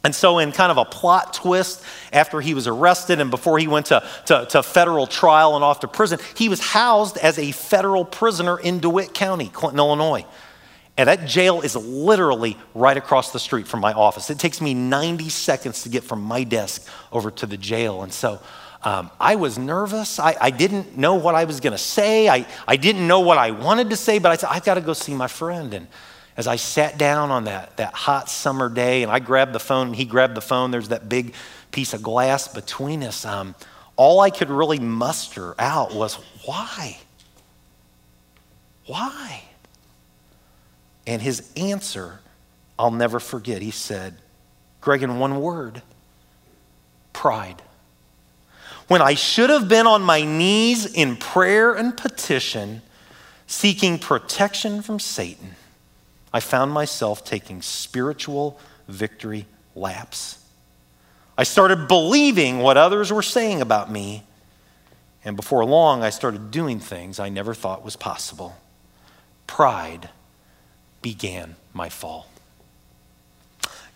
And 0.04 0.15
so, 0.15 0.39
in 0.39 0.54
kind 0.54 0.71
of 0.71 0.78
a 0.78 0.86
plot 0.86 1.34
twist, 1.34 1.84
after 2.13 2.39
he 2.39 2.54
was 2.54 2.67
arrested 2.67 3.19
and 3.19 3.30
before 3.30 3.60
he 3.60 3.67
went 3.67 3.88
to, 3.88 4.02
to, 4.28 4.45
to, 4.49 4.63
federal 4.63 5.08
trial 5.08 5.56
and 5.56 5.63
off 5.63 5.82
to 5.82 5.89
prison, 5.89 6.19
he 6.36 6.47
was 6.47 6.62
housed 6.62 7.17
as 7.17 7.38
a 7.38 7.52
federal 7.52 8.06
prisoner 8.06 8.58
in 8.58 8.80
DeWitt 8.80 9.13
County, 9.13 9.49
Clinton, 9.49 9.80
Illinois. 9.80 10.25
And 11.00 11.08
that 11.08 11.26
jail 11.26 11.62
is 11.62 11.78
literally 11.78 12.58
right 12.76 12.98
across 12.98 13.32
the 13.32 13.40
street 13.40 13.70
from 13.70 13.80
my 13.80 13.94
office. 13.94 14.30
It 14.30 14.38
takes 14.38 14.60
me 14.60 14.74
90 14.74 15.30
seconds 15.30 15.84
to 15.84 15.90
get 15.90 16.04
from 16.04 16.22
my 16.22 16.44
desk 16.44 16.86
over 17.14 17.32
to 17.32 17.46
the 17.46 17.56
jail. 17.56 18.04
And 18.04 18.12
so 18.12 18.42
um, 18.84 19.10
I 19.18 19.36
was 19.36 19.58
nervous. 19.58 20.20
I, 20.20 20.36
I, 20.42 20.52
didn't 20.52 20.98
know 20.98 21.16
what 21.16 21.36
I 21.36 21.46
was 21.46 21.62
going 21.62 21.72
to 21.72 21.78
say. 21.78 22.28
I, 22.28 22.46
I 22.68 22.76
didn't 22.76 23.08
know 23.08 23.22
what 23.22 23.38
I 23.38 23.52
wanted 23.52 23.92
to 23.92 23.96
say, 23.96 24.20
but 24.20 24.34
I 24.34 24.36
said, 24.36 24.50
I've 24.52 24.66
got 24.66 24.74
to 24.74 24.82
go 24.82 24.92
see 24.92 25.14
my 25.14 25.30
friend. 25.30 25.74
And 25.74 25.88
as 26.36 26.48
I 26.48 26.58
sat 26.58 26.98
down 26.98 27.32
on 27.32 27.46
that, 27.46 27.78
that 27.78 27.94
hot 27.94 28.30
summer 28.30 28.68
day 28.68 29.02
and 29.02 29.10
I 29.10 29.20
grabbed 29.20 29.54
the 29.54 29.60
phone 29.62 29.88
and 29.88 29.96
he 29.96 30.04
grabbed 30.04 30.36
the 30.36 30.42
phone, 30.42 30.70
there's 30.70 30.90
that 30.90 31.08
big 31.08 31.34
piece 31.72 31.94
of 31.94 32.04
glass 32.04 32.50
between 32.50 33.06
us. 33.06 33.24
Um, 33.24 33.56
all 33.96 34.20
I 34.20 34.32
could 34.32 34.50
really 34.50 34.80
muster 34.80 35.56
out 35.58 35.96
was, 35.96 36.16
why? 36.44 36.98
Why? 38.86 39.44
And 41.10 41.24
his 41.24 41.52
answer, 41.58 42.19
I'll 42.78 42.91
never 42.91 43.19
forget. 43.19 43.63
He 43.63 43.72
said, 43.72 44.17
Greg, 44.80 45.02
in 45.02 45.17
one 45.17 45.41
word, 45.41 45.82
pride. 47.13 47.63
When 48.88 49.02
I 49.02 49.15
should 49.15 49.50
have 49.50 49.67
been 49.67 49.88
on 49.88 50.04
my 50.04 50.22
knees 50.22 50.86
in 50.86 51.15
prayer 51.15 51.74
and 51.74 51.98
petition, 51.98 52.84
seeking 53.48 53.98
protection 53.98 54.84
from 54.84 55.00
Satan, 55.00 55.56
I 56.32 56.41
found 56.41 56.74
myself 56.74 57.26
taking 57.26 57.63
spiritual 57.63 58.60
victory 58.88 59.48
laps. 59.74 60.38
I 61.39 61.43
started 61.43 61.88
believing 61.88 62.60
what 62.60 62.78
others 62.78 63.12
were 63.12 63.24
saying 63.24 63.62
about 63.62 63.91
me, 63.91 64.22
and 65.26 65.36
before 65.36 65.65
long, 65.65 66.04
I 66.04 66.12
started 66.12 66.52
doing 66.52 66.80
things 66.80 67.19
I 67.19 67.30
never 67.30 67.56
thought 67.56 67.84
was 67.84 67.95
possible. 67.95 68.56
Pride 69.48 70.10
began 71.02 71.56
my 71.74 71.90
fall. 71.90 72.28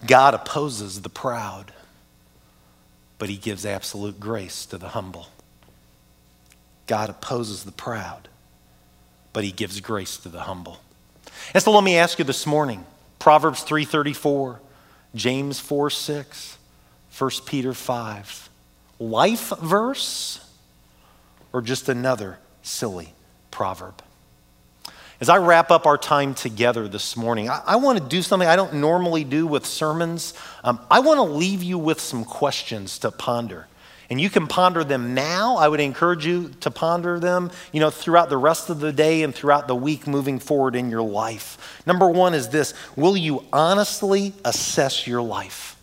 God 0.06 0.34
opposes 0.34 1.02
the 1.02 1.10
proud, 1.10 1.72
but 3.18 3.30
he 3.30 3.38
gives 3.38 3.66
absolute 3.66 4.20
grace 4.20 4.66
to 4.68 4.78
the 4.78 4.90
humble. 4.90 5.28
God 6.88 7.10
opposes 7.10 7.64
the 7.64 7.72
proud, 7.72 8.28
but 9.32 9.44
he 9.44 9.52
gives 9.52 9.80
grace 9.80 10.18
to 10.18 10.30
the 10.30 10.42
humble. 10.42 10.80
And 11.54 11.64
so 11.64 11.72
let 11.72 11.84
me 11.84 11.98
ask 11.98 12.20
you 12.20 12.26
this 12.26 12.46
morning 12.46 12.86
Proverbs 13.20 13.64
3:34, 13.64 14.60
James 15.16 15.60
4 15.60 15.90
6, 15.90 16.58
1 17.18 17.30
Peter 17.46 17.74
5. 17.74 18.50
Life 19.00 19.54
verse 19.60 20.40
or 21.54 21.62
just 21.62 21.88
another 21.88 22.40
silly 22.62 23.14
proverb? 23.52 24.02
As 25.24 25.30
I 25.30 25.38
wrap 25.38 25.72
up 25.72 25.86
our 25.86 25.98
time 25.98 26.34
together 26.34 26.90
this 26.90 27.16
morning, 27.16 27.50
I, 27.50 27.62
I 27.66 27.76
want 27.78 27.98
to 27.98 28.04
do 28.04 28.22
something 28.22 28.46
I 28.46 28.58
don't 28.58 28.74
normally 28.74 29.24
do 29.24 29.48
with 29.48 29.66
sermons. 29.66 30.34
Um, 30.66 30.82
I 30.92 31.00
want 31.00 31.18
to 31.18 31.22
leave 31.22 31.64
you 31.64 31.78
with 31.78 32.02
some 32.02 32.26
questions 32.26 33.00
to 33.00 33.10
ponder. 33.10 33.68
And 34.10 34.20
you 34.20 34.30
can 34.30 34.48
ponder 34.48 34.84
them 34.84 35.14
now. 35.14 35.56
I 35.56 35.70
would 35.70 35.80
encourage 35.80 36.26
you 36.26 36.50
to 36.60 36.70
ponder 36.70 37.22
them, 37.22 37.52
you 37.72 37.80
know, 37.80 37.90
throughout 37.90 38.28
the 38.28 38.36
rest 38.36 38.70
of 38.70 38.82
the 38.82 38.92
day 38.92 39.24
and 39.24 39.34
throughout 39.34 39.70
the 39.70 39.78
week 39.78 40.08
moving 40.08 40.40
forward 40.40 40.76
in 40.76 40.90
your 40.90 41.02
life. 41.02 41.82
Number 41.86 42.10
one 42.10 42.34
is 42.34 42.50
this 42.50 42.74
Will 42.98 43.16
you 43.16 43.46
honestly 43.54 44.34
assess 44.44 45.08
your 45.08 45.22
life? 45.22 45.78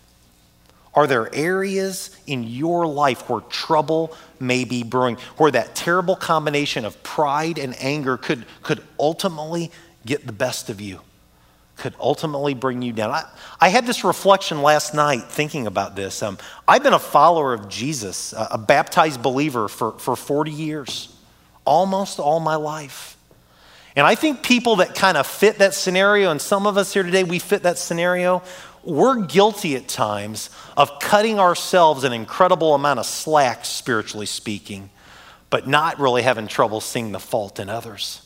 Are 0.93 1.07
there 1.07 1.35
areas 1.35 2.15
in 2.27 2.45
your 2.45 2.87
life 2.87 3.31
where 3.31 3.41
trouble 3.41 4.15
may 4.41 4.65
be 4.65 4.83
brewing, 4.83 5.17
where 5.37 5.51
that 5.51 5.75
terrible 5.75 6.17
combination 6.17 6.85
of 6.85 7.03
pride 7.03 7.59
and 7.59 7.75
anger 7.81 8.17
could, 8.17 8.47
could 8.63 8.83
ultimately 8.99 9.71
get 10.05 10.27
the 10.27 10.33
best 10.33 10.71
of 10.71 10.81
you? 10.81 11.01
could 11.81 11.95
ultimately 11.99 12.53
bring 12.55 12.83
you 12.83 12.93
down. 12.93 13.11
I, 13.11 13.25
I 13.59 13.69
had 13.71 13.87
this 13.87 14.05
reflection 14.05 14.63
last 14.63 14.95
night 14.95 15.23
thinking 15.25 15.67
about 15.67 15.97
this. 15.97 16.23
Um, 16.23 16.39
I've 16.69 16.83
been 16.83 16.93
a 16.93 16.99
follower 16.99 17.55
of 17.55 17.69
Jesus, 17.69 18.33
a, 18.35 18.49
a 18.53 18.59
baptized 18.59 19.23
believer 19.23 19.67
for, 19.67 19.93
for 19.93 20.15
40 20.15 20.51
years, 20.51 21.17
almost 21.65 22.21
all 22.21 22.39
my 22.39 22.57
life. 22.57 23.17
And 23.97 24.07
I 24.07 24.15
think 24.15 24.43
people 24.43 24.77
that 24.77 24.95
kind 24.95 25.17
of 25.17 25.27
fit 25.27 25.59
that 25.59 25.75
scenario, 25.75 26.31
and 26.31 26.41
some 26.41 26.67
of 26.67 26.77
us 26.77 26.95
here 26.95 27.03
today, 27.03 27.25
we 27.25 27.39
fit 27.39 27.65
that 27.65 27.79
scenario, 27.79 28.43
we're 28.85 29.27
guilty 29.27 29.77
at 29.77 29.89
times 29.89 30.51
of 30.77 31.01
cutting 31.01 31.39
ourselves 31.39 32.05
an 32.05 32.13
incredible 32.13 32.75
amount 32.75 33.01
of 33.01 33.07
slack, 33.07 33.65
spiritually 33.65 34.27
speaking, 34.27 34.91
but 35.51 35.67
not 35.67 35.99
really 35.99 36.23
having 36.23 36.47
trouble 36.47 36.81
seeing 36.81 37.13
the 37.13 37.21
fault 37.21 37.59
in 37.59 37.69
others. 37.69 38.23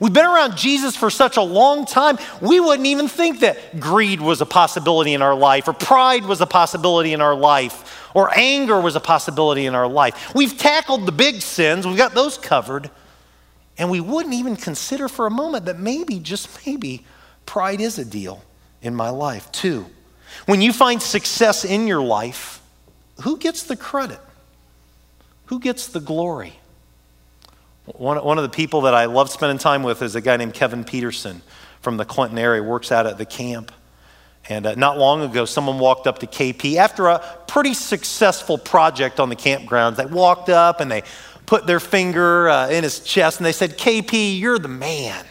We've 0.00 0.12
been 0.12 0.26
around 0.26 0.56
Jesus 0.56 0.96
for 0.96 1.10
such 1.10 1.36
a 1.36 1.42
long 1.42 1.86
time, 1.86 2.18
we 2.40 2.58
wouldn't 2.58 2.86
even 2.86 3.06
think 3.06 3.40
that 3.40 3.78
greed 3.78 4.20
was 4.20 4.40
a 4.40 4.46
possibility 4.46 5.14
in 5.14 5.22
our 5.22 5.34
life, 5.34 5.68
or 5.68 5.72
pride 5.72 6.24
was 6.24 6.40
a 6.40 6.46
possibility 6.46 7.12
in 7.12 7.20
our 7.20 7.34
life, 7.34 8.10
or 8.14 8.36
anger 8.36 8.80
was 8.80 8.96
a 8.96 9.00
possibility 9.00 9.66
in 9.66 9.74
our 9.74 9.86
life. 9.86 10.34
We've 10.34 10.56
tackled 10.56 11.06
the 11.06 11.12
big 11.12 11.42
sins, 11.42 11.86
we've 11.86 11.96
got 11.96 12.14
those 12.14 12.36
covered, 12.36 12.90
and 13.76 13.90
we 13.90 14.00
wouldn't 14.00 14.34
even 14.34 14.56
consider 14.56 15.08
for 15.08 15.26
a 15.26 15.30
moment 15.30 15.64
that 15.66 15.78
maybe, 15.78 16.18
just 16.18 16.66
maybe, 16.66 17.04
pride 17.46 17.80
is 17.80 17.98
a 17.98 18.04
deal 18.04 18.42
in 18.82 18.94
my 18.94 19.10
life. 19.10 19.50
too. 19.52 19.86
when 20.46 20.60
you 20.60 20.72
find 20.72 21.02
success 21.02 21.64
in 21.64 21.86
your 21.86 22.02
life, 22.02 22.60
who 23.22 23.38
gets 23.38 23.64
the 23.64 23.76
credit? 23.76 24.20
Who 25.46 25.60
gets 25.60 25.86
the 25.88 26.00
glory? 26.00 26.54
One, 27.86 28.22
one 28.24 28.38
of 28.38 28.42
the 28.42 28.50
people 28.50 28.82
that 28.82 28.94
I 28.94 29.04
love 29.04 29.30
spending 29.30 29.58
time 29.58 29.82
with 29.82 30.02
is 30.02 30.14
a 30.14 30.20
guy 30.20 30.36
named 30.36 30.54
Kevin 30.54 30.84
Peterson 30.84 31.42
from 31.80 31.98
the 31.98 32.04
Clinton 32.04 32.38
area, 32.38 32.62
works 32.62 32.90
out 32.90 33.06
at 33.06 33.18
the 33.18 33.26
camp. 33.26 33.70
And 34.48 34.66
uh, 34.66 34.74
not 34.74 34.98
long 34.98 35.22
ago, 35.22 35.44
someone 35.44 35.78
walked 35.78 36.06
up 36.06 36.18
to 36.20 36.26
KP 36.26 36.76
after 36.76 37.06
a 37.08 37.18
pretty 37.46 37.74
successful 37.74 38.58
project 38.58 39.20
on 39.20 39.28
the 39.28 39.36
campgrounds. 39.36 39.96
They 39.96 40.06
walked 40.06 40.48
up 40.48 40.80
and 40.80 40.90
they 40.90 41.02
put 41.46 41.66
their 41.66 41.80
finger 41.80 42.48
uh, 42.48 42.68
in 42.68 42.84
his 42.84 43.00
chest 43.00 43.38
and 43.38 43.46
they 43.46 43.52
said, 43.52 43.78
KP, 43.78 44.38
you're 44.38 44.58
the 44.58 44.68
man. 44.68 45.24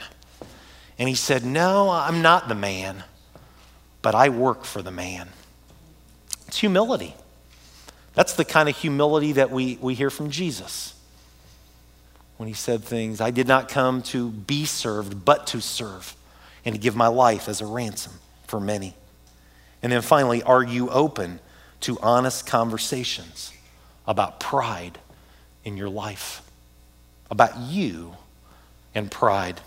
And 0.99 1.09
he 1.09 1.15
said, 1.15 1.43
No, 1.43 1.89
I'm 1.89 2.21
not 2.21 2.47
the 2.47 2.55
man, 2.55 3.03
but 4.01 4.15
I 4.15 4.29
work 4.29 4.63
for 4.63 4.81
the 4.81 4.91
man. 4.91 5.29
It's 6.47 6.59
humility. 6.59 7.15
That's 8.13 8.33
the 8.33 8.45
kind 8.45 8.69
of 8.69 8.77
humility 8.77 9.33
that 9.33 9.49
we, 9.49 9.77
we 9.81 9.95
hear 9.95 10.09
from 10.09 10.29
Jesus 10.29 10.93
when 12.37 12.47
he 12.47 12.53
said 12.53 12.83
things, 12.83 13.21
I 13.21 13.31
did 13.31 13.47
not 13.47 13.69
come 13.69 14.01
to 14.03 14.29
be 14.29 14.65
served, 14.65 15.23
but 15.23 15.47
to 15.47 15.61
serve, 15.61 16.15
and 16.65 16.75
to 16.75 16.81
give 16.81 16.95
my 16.95 17.07
life 17.07 17.47
as 17.47 17.61
a 17.61 17.65
ransom 17.65 18.13
for 18.47 18.59
many. 18.59 18.95
And 19.81 19.91
then 19.91 20.01
finally, 20.01 20.43
are 20.43 20.63
you 20.63 20.89
open 20.89 21.39
to 21.81 21.97
honest 22.01 22.45
conversations 22.45 23.51
about 24.07 24.39
pride 24.39 24.99
in 25.63 25.77
your 25.77 25.89
life? 25.89 26.41
About 27.31 27.57
you 27.57 28.15
and 28.93 29.09
pride. 29.09 29.59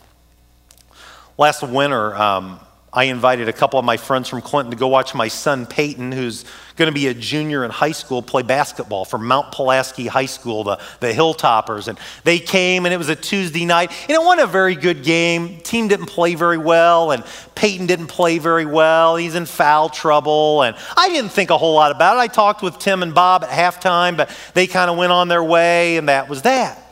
Last 1.38 1.62
winter, 1.62 2.14
um, 2.16 2.60
I 2.96 3.04
invited 3.04 3.46
a 3.46 3.52
couple 3.52 3.78
of 3.78 3.84
my 3.84 3.98
friends 3.98 4.26
from 4.26 4.40
Clinton 4.40 4.70
to 4.70 4.76
go 4.78 4.88
watch 4.88 5.14
my 5.14 5.28
son 5.28 5.66
Peyton, 5.66 6.12
who's 6.12 6.46
going 6.76 6.88
to 6.88 6.94
be 6.94 7.08
a 7.08 7.14
junior 7.14 7.62
in 7.62 7.70
high 7.70 7.92
school, 7.92 8.22
play 8.22 8.40
basketball 8.40 9.04
for 9.04 9.18
Mount 9.18 9.52
Pulaski 9.52 10.06
High 10.06 10.24
School, 10.24 10.64
the, 10.64 10.80
the 11.00 11.08
Hilltoppers. 11.08 11.88
And 11.88 11.98
they 12.24 12.38
came, 12.38 12.86
and 12.86 12.94
it 12.94 12.96
was 12.96 13.10
a 13.10 13.14
Tuesday 13.14 13.66
night, 13.66 13.92
and 14.08 14.12
it 14.12 14.18
wasn't 14.18 14.48
a 14.48 14.50
very 14.50 14.74
good 14.74 15.04
game. 15.04 15.60
Team 15.60 15.88
didn't 15.88 16.06
play 16.06 16.36
very 16.36 16.56
well, 16.56 17.10
and 17.10 17.22
Peyton 17.54 17.86
didn't 17.86 18.06
play 18.06 18.38
very 18.38 18.64
well. 18.64 19.16
He's 19.16 19.34
in 19.34 19.44
foul 19.44 19.90
trouble, 19.90 20.62
and 20.62 20.74
I 20.96 21.10
didn't 21.10 21.32
think 21.32 21.50
a 21.50 21.58
whole 21.58 21.74
lot 21.74 21.90
about 21.90 22.16
it. 22.16 22.20
I 22.20 22.28
talked 22.28 22.62
with 22.62 22.78
Tim 22.78 23.02
and 23.02 23.14
Bob 23.14 23.44
at 23.44 23.50
halftime, 23.50 24.16
but 24.16 24.34
they 24.54 24.66
kind 24.66 24.90
of 24.90 24.96
went 24.96 25.12
on 25.12 25.28
their 25.28 25.44
way, 25.44 25.98
and 25.98 26.08
that 26.08 26.30
was 26.30 26.40
that. 26.42 26.82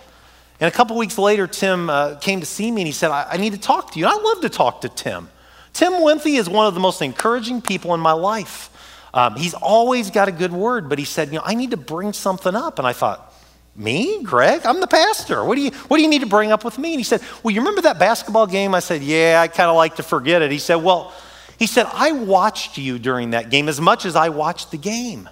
And 0.60 0.68
a 0.68 0.76
couple 0.76 0.98
weeks 0.98 1.16
later, 1.16 1.46
Tim 1.46 1.88
uh, 1.88 2.16
came 2.16 2.40
to 2.40 2.46
see 2.46 2.70
me, 2.70 2.82
and 2.82 2.86
he 2.86 2.92
said, 2.92 3.10
I, 3.10 3.26
I 3.30 3.36
need 3.38 3.54
to 3.54 3.58
talk 3.58 3.92
to 3.92 3.98
you. 3.98 4.04
And 4.04 4.12
I 4.12 4.22
love 4.22 4.42
to 4.42 4.50
talk 4.50 4.82
to 4.82 4.90
Tim. 4.90 5.30
Tim 5.74 6.02
Winthy 6.02 6.36
is 6.36 6.48
one 6.48 6.66
of 6.66 6.74
the 6.74 6.80
most 6.80 7.02
encouraging 7.02 7.60
people 7.60 7.94
in 7.94 8.00
my 8.00 8.12
life. 8.12 8.70
Um, 9.12 9.34
he's 9.36 9.54
always 9.54 10.10
got 10.10 10.28
a 10.28 10.32
good 10.32 10.52
word, 10.52 10.88
but 10.88 10.98
he 10.98 11.04
said, 11.04 11.28
You 11.28 11.34
know, 11.34 11.42
I 11.44 11.54
need 11.54 11.72
to 11.72 11.76
bring 11.76 12.12
something 12.12 12.54
up. 12.54 12.78
And 12.78 12.86
I 12.86 12.92
thought, 12.92 13.34
Me, 13.74 14.22
Greg? 14.22 14.62
I'm 14.64 14.80
the 14.80 14.86
pastor. 14.86 15.44
What 15.44 15.56
do, 15.56 15.62
you, 15.62 15.72
what 15.72 15.96
do 15.98 16.02
you 16.02 16.08
need 16.08 16.22
to 16.22 16.28
bring 16.28 16.52
up 16.52 16.64
with 16.64 16.78
me? 16.78 16.92
And 16.92 17.00
he 17.00 17.04
said, 17.04 17.20
Well, 17.42 17.52
you 17.52 17.60
remember 17.60 17.82
that 17.82 17.98
basketball 17.98 18.46
game? 18.46 18.74
I 18.74 18.80
said, 18.80 19.02
Yeah, 19.02 19.40
I 19.42 19.48
kind 19.48 19.68
of 19.68 19.76
like 19.76 19.96
to 19.96 20.04
forget 20.04 20.42
it. 20.42 20.52
He 20.52 20.58
said, 20.58 20.76
Well, 20.76 21.12
he 21.58 21.66
said, 21.66 21.86
I 21.92 22.12
watched 22.12 22.78
you 22.78 22.98
during 22.98 23.30
that 23.30 23.50
game 23.50 23.68
as 23.68 23.80
much 23.80 24.04
as 24.04 24.16
I 24.16 24.28
watched 24.28 24.70
the 24.70 24.78
game. 24.78 25.28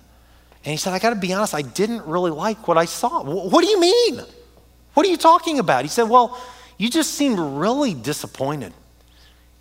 And 0.65 0.71
he 0.71 0.77
said, 0.77 0.93
I 0.93 0.99
got 0.99 1.11
to 1.11 1.17
be 1.17 1.33
honest, 1.33 1.55
I 1.55 1.63
didn't 1.63 2.05
really 2.07 2.31
like 2.31 2.69
what 2.69 2.79
I 2.79 2.85
saw. 2.85 3.23
What 3.23 3.63
do 3.63 3.69
you 3.69 3.81
mean? 3.81 4.23
What 4.95 5.07
are 5.07 5.09
you 5.09 5.17
talking 5.17 5.61
about? 5.61 5.83
He 5.83 5.89
said, 5.89 6.05
Well, 6.05 6.41
you 6.79 6.91
just 6.91 7.15
seemed 7.15 7.39
really 7.39 7.95
disappointed 7.95 8.73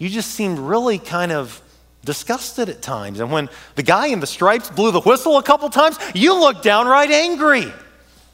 you 0.01 0.09
just 0.09 0.31
seemed 0.31 0.57
really 0.57 0.97
kind 0.97 1.31
of 1.31 1.61
disgusted 2.03 2.69
at 2.69 2.81
times. 2.81 3.19
And 3.19 3.31
when 3.31 3.49
the 3.75 3.83
guy 3.83 4.07
in 4.07 4.19
the 4.19 4.25
stripes 4.25 4.67
blew 4.67 4.89
the 4.89 4.99
whistle 4.99 5.37
a 5.37 5.43
couple 5.43 5.69
times, 5.69 5.95
you 6.15 6.33
looked 6.39 6.63
downright 6.63 7.11
angry. 7.11 7.71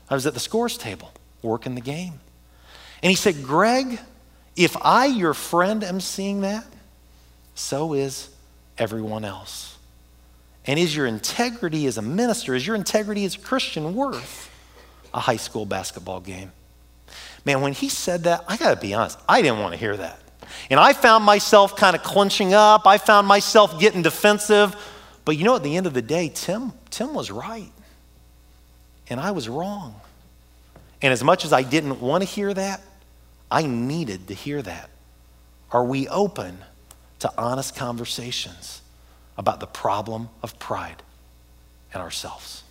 I 0.10 0.14
was 0.14 0.26
at 0.26 0.34
the 0.34 0.40
scores 0.40 0.78
table 0.78 1.12
working 1.42 1.76
the 1.76 1.82
game. 1.82 2.22
And 3.04 3.10
he 3.10 3.18
said, 3.18 3.44
Greg, 3.44 4.00
if 4.56 4.78
I, 4.82 5.08
your 5.08 5.34
friend, 5.34 5.84
am 5.84 6.00
seeing 6.00 6.40
that, 6.40 6.66
so 7.54 7.92
is 7.92 8.30
everyone 8.78 9.26
else. 9.26 9.78
And 10.66 10.80
is 10.80 10.96
your 10.96 11.06
integrity 11.06 11.86
as 11.86 11.98
a 11.98 12.02
minister, 12.02 12.56
is 12.56 12.66
your 12.66 12.78
integrity 12.78 13.26
as 13.26 13.36
a 13.36 13.40
Christian 13.40 13.94
worth 13.94 14.50
a 15.14 15.20
high 15.20 15.36
school 15.36 15.66
basketball 15.66 16.22
game? 16.22 16.54
Man, 17.44 17.60
when 17.60 17.74
he 17.74 17.90
said 17.90 18.24
that, 18.24 18.46
I 18.48 18.56
got 18.56 18.74
to 18.74 18.80
be 18.80 18.94
honest, 18.94 19.20
I 19.28 19.42
didn't 19.42 19.60
want 19.60 19.74
to 19.74 19.78
hear 19.78 19.98
that. 19.98 20.22
And 20.70 20.80
I 20.80 20.94
found 20.94 21.24
myself 21.24 21.76
kind 21.76 21.96
of 21.96 22.04
clenching 22.04 22.54
up. 22.54 22.86
I 22.86 22.98
found 22.98 23.28
myself 23.28 23.80
getting 23.80 24.02
defensive. 24.02 24.76
But 25.26 25.38
you 25.38 25.44
know, 25.44 25.56
at 25.56 25.64
the 25.64 25.76
end 25.76 25.88
of 25.88 25.94
the 25.94 26.02
day, 26.02 26.32
Tim, 26.34 26.74
Tim 26.90 27.14
was 27.14 27.32
right. 27.32 27.72
And 29.10 29.20
I 29.20 29.32
was 29.32 29.48
wrong. 29.48 30.00
And 31.02 31.14
as 31.14 31.24
much 31.24 31.46
as 31.46 31.54
I 31.54 31.64
didn't 31.64 32.02
want 32.02 32.24
to 32.24 32.30
hear 32.30 32.54
that, 32.54 32.82
I 33.50 33.64
needed 33.64 34.28
to 34.28 34.34
hear 34.34 34.62
that. 34.62 34.90
Are 35.72 35.84
we 35.84 36.08
open 36.08 36.60
to 37.20 37.32
honest 37.38 37.76
conversations 37.76 38.82
about 39.38 39.60
the 39.60 39.68
problem 39.68 40.30
of 40.42 40.58
pride 40.60 41.04
and 41.94 42.02
ourselves? 42.02 42.64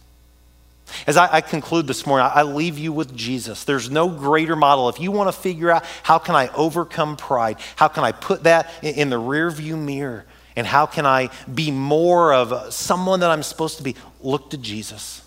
As 1.07 1.17
I, 1.17 1.37
I, 1.37 1.41
conclude 1.41 1.87
this 1.87 2.07
morning, 2.07 2.27
I, 2.27 2.41
I 2.41 2.43
leave 2.43 2.79
you 2.79 2.93
with 2.93 3.15
Jesus. 3.17 3.65
There's 3.65 3.91
no 3.91 4.09
greater 4.09 4.57
model. 4.57 4.89
If 4.89 5.01
you 5.01 5.11
want 5.11 5.33
to 5.33 5.41
figure 5.41 5.71
out 5.71 5.85
how 6.03 6.19
can 6.19 6.35
I 6.35 6.49
overcome 6.49 7.17
pride, 7.17 7.59
how 7.77 7.89
can 7.89 8.05
I 8.05 8.13
put 8.13 8.45
that 8.45 8.71
in, 8.83 8.95
in 8.95 9.11
the 9.11 9.21
rearview 9.21 9.79
mirror, 9.79 10.25
and 10.55 10.67
how 10.67 10.87
can 10.87 11.05
I 11.05 11.31
be 11.53 11.71
more 11.71 12.33
of 12.33 12.73
someone 12.73 13.21
that 13.21 13.31
I'm 13.31 13.43
supposed 13.43 13.79
to 13.79 13.83
be, 13.83 13.97
look 14.21 14.51
to 14.51 14.59
Jesus, 14.59 15.23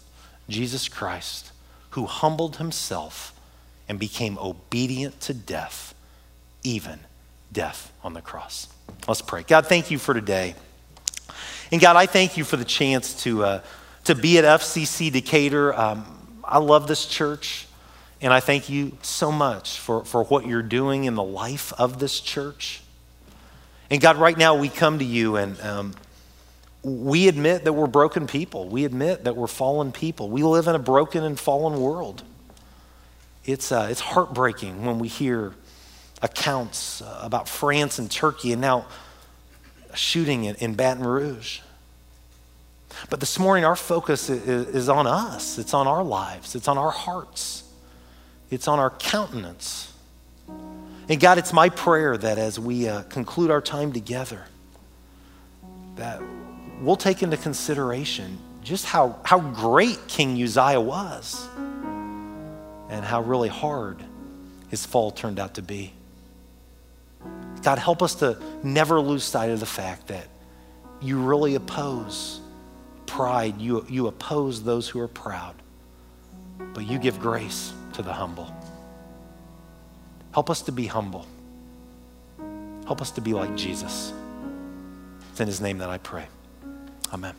Jesus 0.48 0.88
Christ, 0.88 1.52
who 1.92 2.06
humbled 2.06 2.58
himself 2.58 3.34
and 3.88 4.00
became 4.00 4.38
obedient 4.40 5.20
to 5.22 5.34
death, 5.34 5.94
even 6.64 7.00
death 7.52 7.92
on 8.04 8.14
the 8.14 8.22
cross. 8.22 8.70
Let's 9.08 9.22
pray. 9.22 9.44
God, 9.44 9.68
thank 9.68 9.92
you 9.92 10.00
for 10.00 10.14
today. 10.14 10.56
And 11.72 11.80
God, 11.80 11.96
I 11.96 12.06
thank 12.06 12.38
you 12.38 12.44
for 12.44 12.58
the 12.58 12.66
chance 12.66 13.24
to. 13.24 13.44
Uh, 13.44 13.62
to 14.06 14.16
be 14.16 14.38
at 14.38 14.46
FCC 14.46 15.12
Decatur. 15.12 15.74
Um, 15.74 16.06
I 16.44 16.58
love 16.58 16.88
this 16.88 17.06
church, 17.06 17.68
and 18.22 18.34
I 18.34 18.40
thank 18.40 18.70
you 18.70 18.98
so 19.02 19.32
much 19.32 19.80
for, 19.80 20.04
for 20.04 20.24
what 20.24 20.48
you're 20.48 20.62
doing 20.62 21.04
in 21.04 21.16
the 21.16 21.24
life 21.24 21.74
of 21.78 22.00
this 22.00 22.20
church. 22.20 22.82
And 23.90 24.00
God, 24.02 24.18
right 24.18 24.38
now 24.38 24.56
we 24.56 24.70
come 24.70 25.00
to 25.00 25.06
you 25.06 25.36
and 25.36 25.60
um, 25.62 25.94
we 26.84 27.28
admit 27.28 27.64
that 27.64 27.74
we're 27.74 27.88
broken 27.88 28.28
people. 28.28 28.70
We 28.70 28.86
admit 28.86 29.24
that 29.24 29.36
we're 29.36 29.48
fallen 29.48 29.92
people. 29.92 30.30
We 30.30 30.44
live 30.44 30.68
in 30.68 30.76
a 30.76 30.80
broken 30.80 31.24
and 31.24 31.40
fallen 31.40 31.82
world. 31.82 32.24
It's, 33.46 33.72
uh, 33.72 33.88
it's 33.90 34.00
heartbreaking 34.00 34.86
when 34.86 35.00
we 35.00 35.08
hear 35.08 35.54
accounts 36.22 37.02
about 37.22 37.48
France 37.48 37.98
and 37.98 38.12
Turkey 38.12 38.52
and 38.52 38.62
now 38.62 38.86
a 39.92 39.98
shooting 39.98 40.44
in, 40.44 40.56
in 40.56 40.76
Baton 40.76 41.04
Rouge. 41.04 41.62
But 43.10 43.20
this 43.20 43.40
morning, 43.40 43.66
our 43.66 43.76
focus 43.76 44.30
is, 44.30 44.90
on 44.90 45.08
us, 45.08 45.58
it's 45.58 45.74
on 45.74 45.88
our 45.88 46.04
lives, 46.04 46.56
it's 46.56 46.68
on 46.68 46.78
our 46.78 46.92
hearts, 46.92 47.64
it's 48.50 48.68
on 48.68 48.80
our 48.80 48.90
countenance. 48.90 49.94
And 50.48 51.20
God, 51.20 51.38
it's 51.38 51.54
my 51.54 51.70
prayer 51.70 52.18
that 52.18 52.38
as 52.38 52.60
we 52.60 52.88
uh, 52.88 53.04
conclude 53.04 53.52
our 53.52 53.62
time 53.62 53.92
together, 53.94 54.46
that 55.96 56.22
we'll 56.82 56.96
take 56.96 57.24
into 57.24 57.38
consideration 57.38 58.38
just 58.64 58.86
how, 58.86 59.20
how 59.24 59.40
great 59.40 60.00
King 60.08 60.42
Uzziah 60.42 60.82
was 60.82 61.48
and 62.90 63.04
how 63.06 63.22
really 63.22 63.50
hard 63.50 64.04
his 64.70 64.86
fall 64.86 65.12
turned 65.12 65.40
out 65.40 65.56
to 65.56 65.62
be. 65.62 65.94
God, 67.64 67.80
help 67.80 68.02
us 68.02 68.16
to 68.16 68.38
never 68.64 69.02
lose 69.02 69.24
sight 69.24 69.50
of 69.50 69.60
the 69.60 69.66
fact 69.66 70.08
that 70.08 70.28
you 71.02 71.20
really 71.22 71.56
oppose 71.56 72.40
pride, 73.10 73.60
you, 73.60 73.86
you 73.90 74.08
oppose 74.08 74.64
those 74.64 74.88
who 74.88 75.00
are 75.00 75.08
proud, 75.08 75.56
but 76.74 76.86
you 76.86 77.00
give 77.00 77.20
grace 77.20 77.74
to 77.94 78.02
the 78.04 78.14
humble. 78.14 78.54
Help 80.32 80.50
us 80.50 80.62
to 80.62 80.72
be 80.72 80.86
humble. 80.86 81.26
Help 82.86 83.02
us 83.02 83.12
to 83.12 83.22
be 83.22 83.34
like 83.34 83.56
Jesus. 83.56 84.14
It's 85.32 85.40
in 85.40 85.48
his 85.48 85.60
name 85.60 85.80
that 85.80 85.90
I 85.90 85.98
pray. 85.98 86.28
Amen. 87.12 87.34